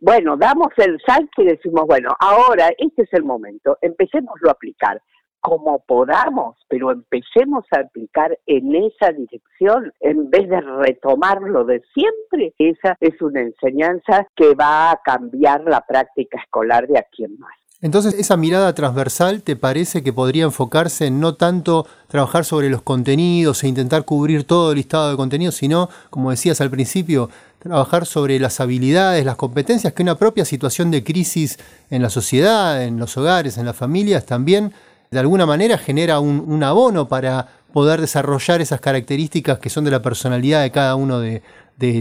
bueno, 0.01 0.37
damos 0.37 0.69
el 0.77 0.99
salto 1.05 1.43
y 1.43 1.47
decimos, 1.47 1.87
bueno, 1.87 2.15
ahora 2.19 2.71
este 2.79 3.03
es 3.03 3.13
el 3.13 3.25
momento, 3.25 3.79
empecémoslo 3.81 4.49
a 4.49 4.53
aplicar 4.53 5.01
como 5.41 5.79
podamos, 5.81 6.57
pero 6.69 6.91
empecemos 6.91 7.65
a 7.71 7.81
aplicar 7.81 8.37
en 8.47 8.75
esa 8.75 9.13
dirección 9.13 9.93
en 10.01 10.31
vez 10.31 10.49
de 10.49 10.61
retomarlo 10.61 11.65
de 11.65 11.83
siempre. 11.95 12.55
Esa 12.59 12.97
es 13.01 13.21
una 13.23 13.41
enseñanza 13.41 14.27
que 14.35 14.55
va 14.55 14.91
a 14.91 15.01
cambiar 15.05 15.63
la 15.65 15.81
práctica 15.81 16.39
escolar 16.41 16.87
de 16.89 16.99
aquí 16.99 17.25
en 17.25 17.39
más. 17.39 17.53
Entonces, 17.81 18.15
esa 18.15 18.37
mirada 18.37 18.75
transversal 18.75 19.45
te 19.45 19.55
parece 19.55 20.03
que 20.03 20.13
podría 20.13 20.43
enfocarse 20.43 21.07
en 21.07 21.21
no 21.21 21.37
tanto 21.37 21.87
trabajar 22.09 22.45
sobre 22.45 22.71
los 22.71 22.83
contenidos 22.83 23.63
e 23.63 23.69
intentar 23.69 24.05
cubrir 24.05 24.43
todo 24.43 24.73
el 24.73 24.79
listado 24.79 25.11
de 25.11 25.17
contenidos, 25.17 25.55
sino, 25.55 25.89
como 26.11 26.31
decías 26.31 26.61
al 26.61 26.71
principio, 26.71 27.31
trabajar 27.59 28.07
sobre 28.07 28.39
las 28.39 28.61
habilidades, 28.61 29.25
las 29.25 29.37
competencias 29.37 29.93
que 29.93 30.03
una 30.03 30.17
propia 30.17 30.45
situación 30.45 30.91
de 30.91 31.03
crisis 31.03 31.59
en 31.91 32.03
la 32.03 32.11
sociedad, 32.11 32.83
en 32.85 32.99
los 32.99 33.17
hogares, 33.17 33.59
en 33.59 33.67
las 33.67 33.77
familias, 33.77 34.27
también 34.27 34.73
de 35.11 35.19
alguna 35.19 35.47
manera 35.47 35.79
genera 35.79 36.21
un, 36.21 36.63
abono 36.63 37.09
para 37.09 37.49
poder 37.73 38.01
desarrollar 38.01 38.61
esas 38.61 38.81
características 38.81 39.59
que 39.59 39.71
son 39.71 39.85
de 39.85 39.91
la 39.91 40.03
personalidad 40.03 40.63
de 40.63 40.71
cada 40.71 40.95
uno 40.97 41.21
de, 41.21 41.43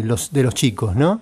los, 0.04 0.32
de 0.32 0.44
los 0.44 0.54
chicos, 0.54 0.96
¿no? 0.96 1.22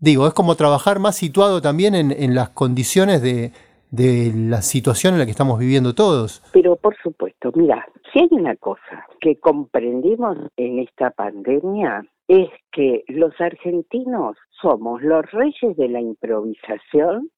Digo, 0.00 0.26
es 0.28 0.32
como 0.32 0.54
trabajar 0.54 1.00
más 1.00 1.16
situado 1.16 1.60
también 1.60 1.94
en, 1.94 2.34
las 2.34 2.50
condiciones 2.50 3.20
de, 3.20 3.52
de 3.90 4.32
la 4.32 4.62
situación 4.62 5.14
en 5.14 5.18
la 5.18 5.24
que 5.24 5.32
estamos 5.32 5.58
viviendo 5.58 5.94
todos. 5.94 6.40
Pero 6.52 6.76
por 6.76 6.96
supuesto, 7.02 7.50
mira, 7.56 7.84
si 8.12 8.20
hay 8.20 8.28
una 8.30 8.54
cosa 8.56 9.06
que 9.20 9.40
comprendimos 9.40 10.38
en 10.56 10.78
esta 10.78 11.10
pandemia 11.10 12.06
es 12.28 12.50
que 12.70 13.04
los 13.08 13.32
argentinos 13.40 14.36
somos 14.50 15.02
los 15.02 15.28
reyes 15.32 15.76
de 15.76 15.88
la 15.88 16.00
improvisación, 16.00 17.30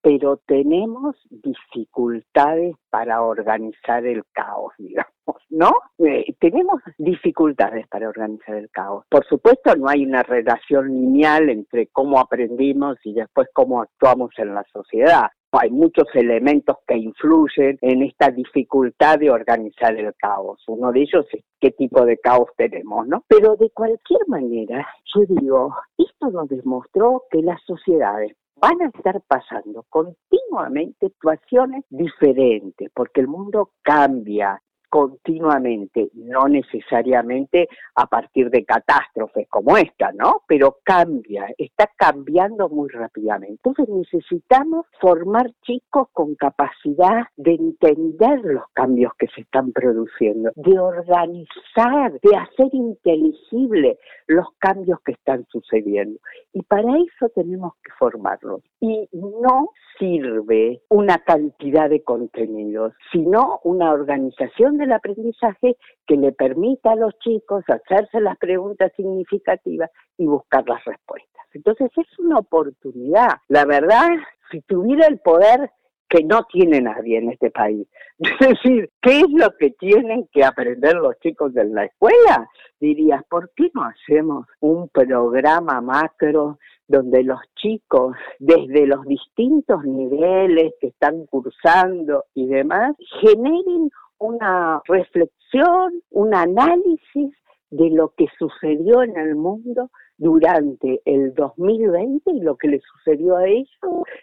pero 0.00 0.38
tenemos 0.46 1.16
dificultades 1.28 2.74
para 2.88 3.22
organizar 3.22 4.06
el 4.06 4.22
caos, 4.32 4.72
digamos, 4.78 5.42
¿no? 5.50 5.72
Eh, 5.98 6.34
tenemos 6.40 6.80
dificultades 6.96 7.86
para 7.88 8.08
organizar 8.08 8.54
el 8.54 8.70
caos. 8.70 9.04
Por 9.10 9.26
supuesto, 9.26 9.76
no 9.76 9.88
hay 9.88 10.06
una 10.06 10.22
relación 10.22 10.88
lineal 10.88 11.50
entre 11.50 11.88
cómo 11.88 12.18
aprendimos 12.18 12.96
y 13.04 13.12
después 13.12 13.48
cómo 13.52 13.82
actuamos 13.82 14.30
en 14.38 14.54
la 14.54 14.64
sociedad 14.72 15.28
hay 15.52 15.70
muchos 15.70 16.06
elementos 16.14 16.76
que 16.86 16.96
influyen 16.96 17.78
en 17.80 18.02
esta 18.02 18.30
dificultad 18.30 19.18
de 19.18 19.30
organizar 19.30 19.96
el 19.96 20.14
caos. 20.14 20.62
Uno 20.66 20.92
de 20.92 21.02
ellos 21.02 21.26
es 21.32 21.44
qué 21.60 21.70
tipo 21.70 22.04
de 22.04 22.18
caos 22.18 22.50
tenemos, 22.56 23.06
¿no? 23.06 23.24
Pero 23.28 23.56
de 23.56 23.70
cualquier 23.70 24.20
manera, 24.28 24.86
yo 25.14 25.22
digo, 25.26 25.74
esto 25.96 26.30
nos 26.30 26.48
demostró 26.48 27.24
que 27.30 27.42
las 27.42 27.62
sociedades 27.62 28.36
van 28.60 28.82
a 28.82 28.86
estar 28.86 29.20
pasando 29.26 29.84
continuamente 29.88 31.08
situaciones 31.08 31.84
diferentes, 31.90 32.90
porque 32.94 33.20
el 33.20 33.28
mundo 33.28 33.70
cambia, 33.82 34.60
continuamente, 34.88 36.10
no 36.14 36.48
necesariamente 36.48 37.68
a 37.94 38.06
partir 38.06 38.50
de 38.50 38.64
catástrofes 38.64 39.48
como 39.48 39.76
esta, 39.76 40.12
¿no? 40.12 40.42
Pero 40.46 40.78
cambia, 40.82 41.46
está 41.58 41.90
cambiando 41.96 42.68
muy 42.68 42.88
rápidamente. 42.88 43.60
Entonces 43.64 43.88
necesitamos 43.88 44.86
formar 45.00 45.50
chicos 45.62 46.08
con 46.12 46.34
capacidad 46.34 47.26
de 47.36 47.54
entender 47.54 48.40
los 48.44 48.64
cambios 48.72 49.12
que 49.18 49.26
se 49.28 49.42
están 49.42 49.72
produciendo, 49.72 50.50
de 50.56 50.78
organizar, 50.78 52.12
de 52.22 52.36
hacer 52.36 52.68
inteligible 52.72 53.98
los 54.26 54.46
cambios 54.58 55.00
que 55.04 55.12
están 55.12 55.46
sucediendo. 55.50 56.18
Y 56.52 56.62
para 56.62 56.88
eso 56.96 57.28
tenemos 57.34 57.74
que 57.82 57.92
formarlos. 57.98 58.62
Y 58.80 59.08
no 59.12 59.70
sirve 59.98 60.80
una 60.88 61.18
cantidad 61.18 61.90
de 61.90 62.02
contenidos, 62.02 62.94
sino 63.12 63.60
una 63.64 63.92
organización 63.92 64.77
del 64.78 64.92
aprendizaje 64.92 65.76
que 66.06 66.16
le 66.16 66.32
permita 66.32 66.92
a 66.92 66.96
los 66.96 67.18
chicos 67.18 67.64
hacerse 67.68 68.20
las 68.20 68.38
preguntas 68.38 68.92
significativas 68.96 69.90
y 70.16 70.26
buscar 70.26 70.66
las 70.68 70.84
respuestas. 70.84 71.44
Entonces 71.52 71.90
es 71.96 72.18
una 72.18 72.38
oportunidad. 72.38 73.28
La 73.48 73.64
verdad, 73.64 74.08
si 74.50 74.60
tuviera 74.62 75.06
el 75.06 75.18
poder 75.18 75.70
que 76.08 76.24
no 76.24 76.44
tiene 76.44 76.80
nadie 76.80 77.18
en 77.18 77.30
este 77.30 77.50
país. 77.50 77.86
Es 78.18 78.48
decir, 78.48 78.90
¿qué 79.00 79.20
es 79.20 79.30
lo 79.30 79.54
que 79.56 79.70
tienen 79.70 80.28
que 80.32 80.44
aprender 80.44 80.94
los 80.94 81.18
chicos 81.20 81.52
de 81.54 81.64
la 81.64 81.84
escuela? 81.84 82.48
Dirías, 82.80 83.22
¿por 83.28 83.50
qué 83.54 83.70
no 83.74 83.84
hacemos 83.84 84.46
un 84.60 84.88
programa 84.88 85.80
macro 85.80 86.58
donde 86.88 87.22
los 87.22 87.40
chicos, 87.54 88.16
desde 88.38 88.86
los 88.86 89.04
distintos 89.04 89.84
niveles 89.84 90.72
que 90.80 90.88
están 90.88 91.26
cursando 91.26 92.24
y 92.34 92.46
demás, 92.46 92.96
generen 93.20 93.90
una 94.18 94.82
reflexión, 94.86 96.02
un 96.10 96.34
análisis 96.34 97.34
de 97.70 97.90
lo 97.90 98.14
que 98.16 98.26
sucedió 98.38 99.02
en 99.02 99.16
el 99.16 99.34
mundo 99.34 99.90
durante 100.16 101.00
el 101.04 101.32
2020 101.34 102.30
y 102.32 102.40
lo 102.40 102.56
que 102.56 102.68
le 102.68 102.80
sucedió 102.80 103.36
a 103.36 103.46
ellos 103.46 103.68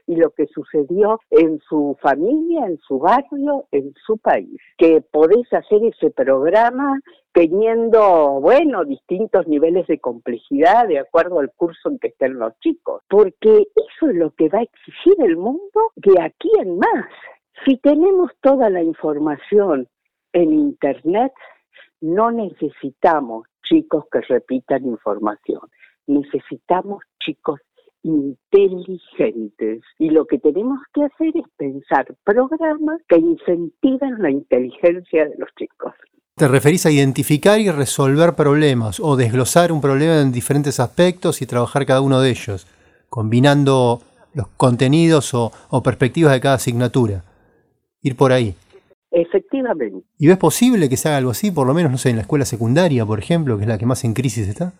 y 0.05 0.17
lo 0.17 0.31
que 0.31 0.45
sucedió 0.47 1.19
en 1.31 1.59
su 1.59 1.97
familia, 2.01 2.65
en 2.65 2.77
su 2.79 2.99
barrio, 2.99 3.65
en 3.71 3.93
su 4.05 4.17
país. 4.17 4.59
Que 4.77 5.01
podés 5.01 5.51
hacer 5.53 5.83
ese 5.85 6.11
programa 6.11 6.99
teniendo, 7.33 8.39
bueno, 8.41 8.83
distintos 8.83 9.47
niveles 9.47 9.87
de 9.87 9.99
complejidad 9.99 10.87
de 10.87 10.99
acuerdo 10.99 11.39
al 11.39 11.51
curso 11.53 11.89
en 11.89 11.99
que 11.99 12.07
estén 12.07 12.39
los 12.39 12.57
chicos, 12.59 13.01
porque 13.09 13.67
eso 13.75 14.09
es 14.09 14.15
lo 14.15 14.31
que 14.31 14.49
va 14.49 14.59
a 14.59 14.63
exigir 14.63 15.15
el 15.19 15.37
mundo 15.37 15.91
de 15.95 16.21
aquí 16.21 16.49
en 16.59 16.77
más. 16.77 17.05
Si 17.63 17.77
tenemos 17.77 18.31
toda 18.41 18.69
la 18.69 18.83
información 18.83 19.87
en 20.33 20.53
Internet, 20.53 21.31
no 22.01 22.31
necesitamos 22.31 23.47
chicos 23.63 24.05
que 24.11 24.21
repitan 24.21 24.85
información, 24.85 25.61
necesitamos 26.07 27.03
chicos 27.19 27.59
inteligentes 28.03 29.81
y 29.97 30.09
lo 30.11 30.25
que 30.25 30.37
tenemos 30.37 30.79
que 30.93 31.05
hacer 31.05 31.29
es 31.35 31.45
pensar 31.57 32.05
programas 32.23 33.01
que 33.07 33.17
incentiven 33.17 34.17
la 34.19 34.29
inteligencia 34.29 35.25
de 35.25 35.35
los 35.37 35.49
chicos. 35.57 35.93
Te 36.35 36.47
referís 36.47 36.85
a 36.85 36.91
identificar 36.91 37.59
y 37.59 37.71
resolver 37.71 38.35
problemas 38.35 38.99
o 38.99 39.15
desglosar 39.15 39.71
un 39.71 39.81
problema 39.81 40.19
en 40.19 40.31
diferentes 40.31 40.79
aspectos 40.79 41.41
y 41.41 41.47
trabajar 41.47 41.85
cada 41.85 42.01
uno 42.01 42.19
de 42.19 42.29
ellos, 42.29 42.67
combinando 43.09 44.01
los 44.33 44.47
contenidos 44.49 45.33
o, 45.33 45.51
o 45.69 45.81
perspectivas 45.81 46.33
de 46.33 46.41
cada 46.41 46.55
asignatura. 46.55 47.23
Ir 48.05 48.15
por 48.15 48.31
ahí. 48.31 48.53
Efectivamente. 49.09 50.05
¿Y 50.19 50.27
ves 50.27 50.37
posible 50.37 50.89
que 50.89 50.95
se 50.95 51.07
haga 51.07 51.17
algo 51.17 51.31
así, 51.31 51.49
por 51.49 51.65
lo 51.65 51.73
menos, 51.73 51.91
no 51.91 51.97
sé, 51.97 52.11
en 52.11 52.17
la 52.17 52.21
escuela 52.21 52.45
secundaria, 52.45 53.03
por 53.03 53.17
ejemplo, 53.17 53.57
que 53.57 53.63
es 53.63 53.67
la 53.67 53.79
que 53.79 53.87
más 53.87 54.03
en 54.03 54.13
crisis 54.13 54.47
está? 54.47 54.73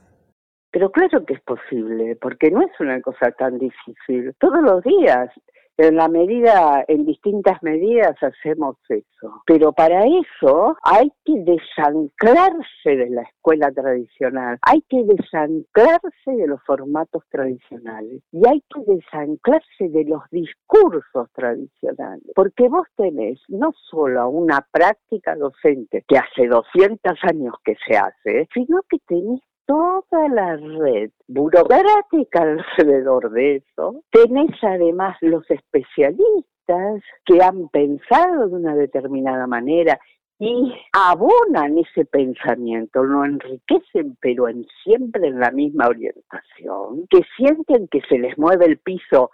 Pero 0.70 0.92
claro 0.92 1.26
que 1.26 1.34
es 1.34 1.42
posible, 1.42 2.16
porque 2.22 2.52
no 2.52 2.62
es 2.62 2.72
una 2.80 3.02
cosa 3.02 3.32
tan 3.32 3.58
difícil. 3.58 4.32
Todos 4.40 4.62
los 4.62 4.84
días, 4.84 5.32
en 5.78 5.96
la 5.96 6.08
medida, 6.08 6.86
en 6.88 7.06
distintas 7.06 7.62
medidas 7.62 8.16
hacemos 8.22 8.78
eso. 8.90 9.42
Pero 9.46 9.74
para 9.74 10.06
eso 10.06 10.78
hay 10.84 11.12
que 11.24 11.34
desanclarse 11.40 12.96
de 12.96 13.10
la 13.10 13.24
escuela 13.24 13.72
tradicional, 13.72 14.58
hay 14.62 14.82
que 14.90 15.04
desanclarse 15.04 16.32
de 16.32 16.48
los 16.48 16.62
formatos 16.64 17.24
tradicionales 17.30 18.22
y 18.32 18.48
hay 18.48 18.62
que 18.74 18.82
desanclarse 18.94 19.90
de 19.90 20.06
los 20.06 20.22
discursos 20.32 21.30
tradicionales. 21.34 22.24
Porque 22.36 22.68
vos 22.70 22.88
tenés 22.96 23.40
no 23.50 23.72
solo 23.90 24.30
una 24.30 24.66
práctica 24.72 25.36
docente 25.36 26.04
que 26.08 26.18
hace 26.18 26.48
200 26.48 27.14
años 27.24 27.56
que 27.64 27.76
se 27.88 27.98
hace, 27.98 28.48
sino 28.54 28.82
que 28.90 29.00
tenés 29.08 29.42
toda 29.66 30.30
la 30.30 30.58
red 30.58 31.12
burocrática 31.28 32.42
alrededor 32.42 33.32
de 33.32 33.58
eso. 33.58 34.04
Tenés 34.12 34.52
además 34.62 35.18
los 35.22 35.50
especialistas 35.50 37.02
que 37.26 37.42
han 37.42 37.70
pensado 37.70 38.48
de 38.48 38.56
una 38.56 38.76
determinada 38.76 39.48
manera 39.48 40.00
y 40.38 40.74
abonan 40.92 41.78
ese 41.78 42.06
pensamiento, 42.06 43.04
lo 43.04 43.24
enriquecen, 43.24 44.18
pero 44.20 44.50
en 44.50 44.66
siempre 44.84 45.28
en 45.28 45.40
la 45.40 45.52
misma 45.52 45.88
orientación, 45.88 47.08
que 47.10 47.22
sienten 47.38 47.88
que 47.88 48.02
se 48.10 48.20
les 48.20 48.38
mueve 48.38 48.66
el 48.66 48.78
piso 48.80 49.32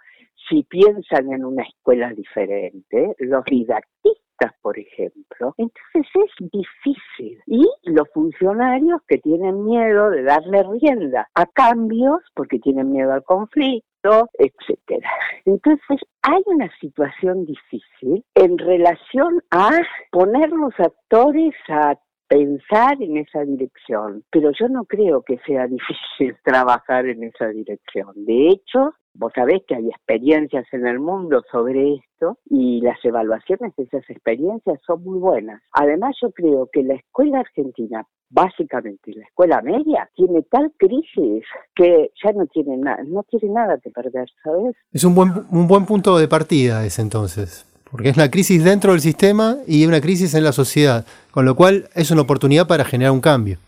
si 0.48 0.62
piensan 0.64 1.32
en 1.32 1.44
una 1.44 1.64
escuela 1.64 2.12
diferente, 2.12 3.14
los 3.18 3.44
didactistas 3.44 4.31
por 4.62 4.78
ejemplo. 4.78 5.54
Entonces 5.58 6.10
es 6.14 6.50
difícil. 6.50 7.38
Y 7.46 7.66
los 7.84 8.08
funcionarios 8.12 9.00
que 9.06 9.18
tienen 9.18 9.64
miedo 9.64 10.10
de 10.10 10.22
darle 10.22 10.62
rienda 10.62 11.28
a 11.34 11.46
cambios, 11.46 12.20
porque 12.34 12.58
tienen 12.58 12.92
miedo 12.92 13.12
al 13.12 13.24
conflicto, 13.24 14.28
etcétera. 14.34 15.10
Entonces 15.44 16.00
hay 16.22 16.42
una 16.46 16.70
situación 16.80 17.44
difícil 17.44 18.24
en 18.34 18.58
relación 18.58 19.42
a 19.50 19.70
poner 20.10 20.50
los 20.50 20.72
actores 20.78 21.54
a 21.68 21.96
pensar 22.28 22.96
en 23.02 23.18
esa 23.18 23.44
dirección, 23.44 24.24
pero 24.30 24.52
yo 24.58 24.66
no 24.68 24.84
creo 24.84 25.22
que 25.22 25.38
sea 25.46 25.66
difícil 25.66 26.34
trabajar 26.44 27.06
en 27.06 27.24
esa 27.24 27.48
dirección. 27.48 28.12
De 28.16 28.48
hecho, 28.48 28.94
vos 29.14 29.32
sabés 29.34 29.62
que 29.66 29.74
hay 29.74 29.88
experiencias 29.88 30.66
en 30.72 30.86
el 30.86 31.00
mundo 31.00 31.42
sobre 31.50 31.94
esto 31.94 32.38
y 32.48 32.80
las 32.80 33.02
evaluaciones 33.04 33.74
de 33.76 33.84
esas 33.84 34.08
experiencias 34.08 34.80
son 34.86 35.02
muy 35.02 35.18
buenas. 35.18 35.62
Además, 35.72 36.16
yo 36.22 36.30
creo 36.30 36.68
que 36.72 36.82
la 36.82 36.94
escuela 36.94 37.40
argentina, 37.40 38.06
básicamente 38.30 39.12
la 39.14 39.24
escuela 39.24 39.60
media, 39.62 40.08
tiene 40.14 40.42
tal 40.42 40.72
crisis 40.78 41.44
que 41.74 42.10
ya 42.22 42.32
no 42.32 42.46
tiene 42.46 42.76
nada, 42.76 43.02
no 43.04 43.22
tiene 43.24 43.54
nada 43.54 43.78
que 43.78 43.90
perder, 43.90 44.28
¿sabes? 44.42 44.76
Es 44.92 45.04
un 45.04 45.14
buen, 45.14 45.32
un 45.50 45.66
buen 45.66 45.86
punto 45.86 46.18
de 46.18 46.28
partida 46.28 46.84
ese 46.84 47.02
entonces. 47.02 47.66
Porque 47.90 48.08
es 48.08 48.16
la 48.16 48.30
crisis 48.30 48.64
dentro 48.64 48.92
del 48.92 49.02
sistema 49.02 49.58
y 49.66 49.84
una 49.84 50.00
crisis 50.00 50.32
en 50.34 50.44
la 50.44 50.52
sociedad, 50.52 51.04
con 51.30 51.44
lo 51.44 51.54
cual 51.54 51.90
es 51.94 52.10
una 52.10 52.22
oportunidad 52.22 52.66
para 52.66 52.86
generar 52.86 53.12
un 53.12 53.20
cambio. 53.20 53.58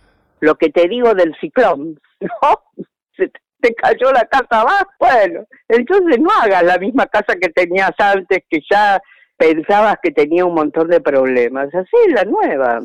Lo 0.41 0.55
que 0.55 0.71
te 0.71 0.89
digo 0.89 1.15
del 1.15 1.35
ciclón, 1.39 2.01
¿no? 2.21 3.29
Te 3.65 3.75
cayó 3.75 4.13
la 4.13 4.25
casa 4.27 4.61
abajo, 4.61 4.91
bueno, 4.99 5.47
entonces 5.69 6.21
no 6.21 6.29
hagas 6.43 6.63
la 6.65 6.77
misma 6.77 7.07
casa 7.07 7.35
que 7.41 7.49
tenías 7.49 7.93
antes, 7.97 8.41
que 8.51 8.61
ya 8.71 9.01
pensabas 9.39 9.97
que 10.03 10.11
tenía 10.11 10.45
un 10.45 10.53
montón 10.53 10.89
de 10.89 11.01
problemas, 11.01 11.75
así 11.75 12.13
la 12.13 12.25
nueva. 12.25 12.83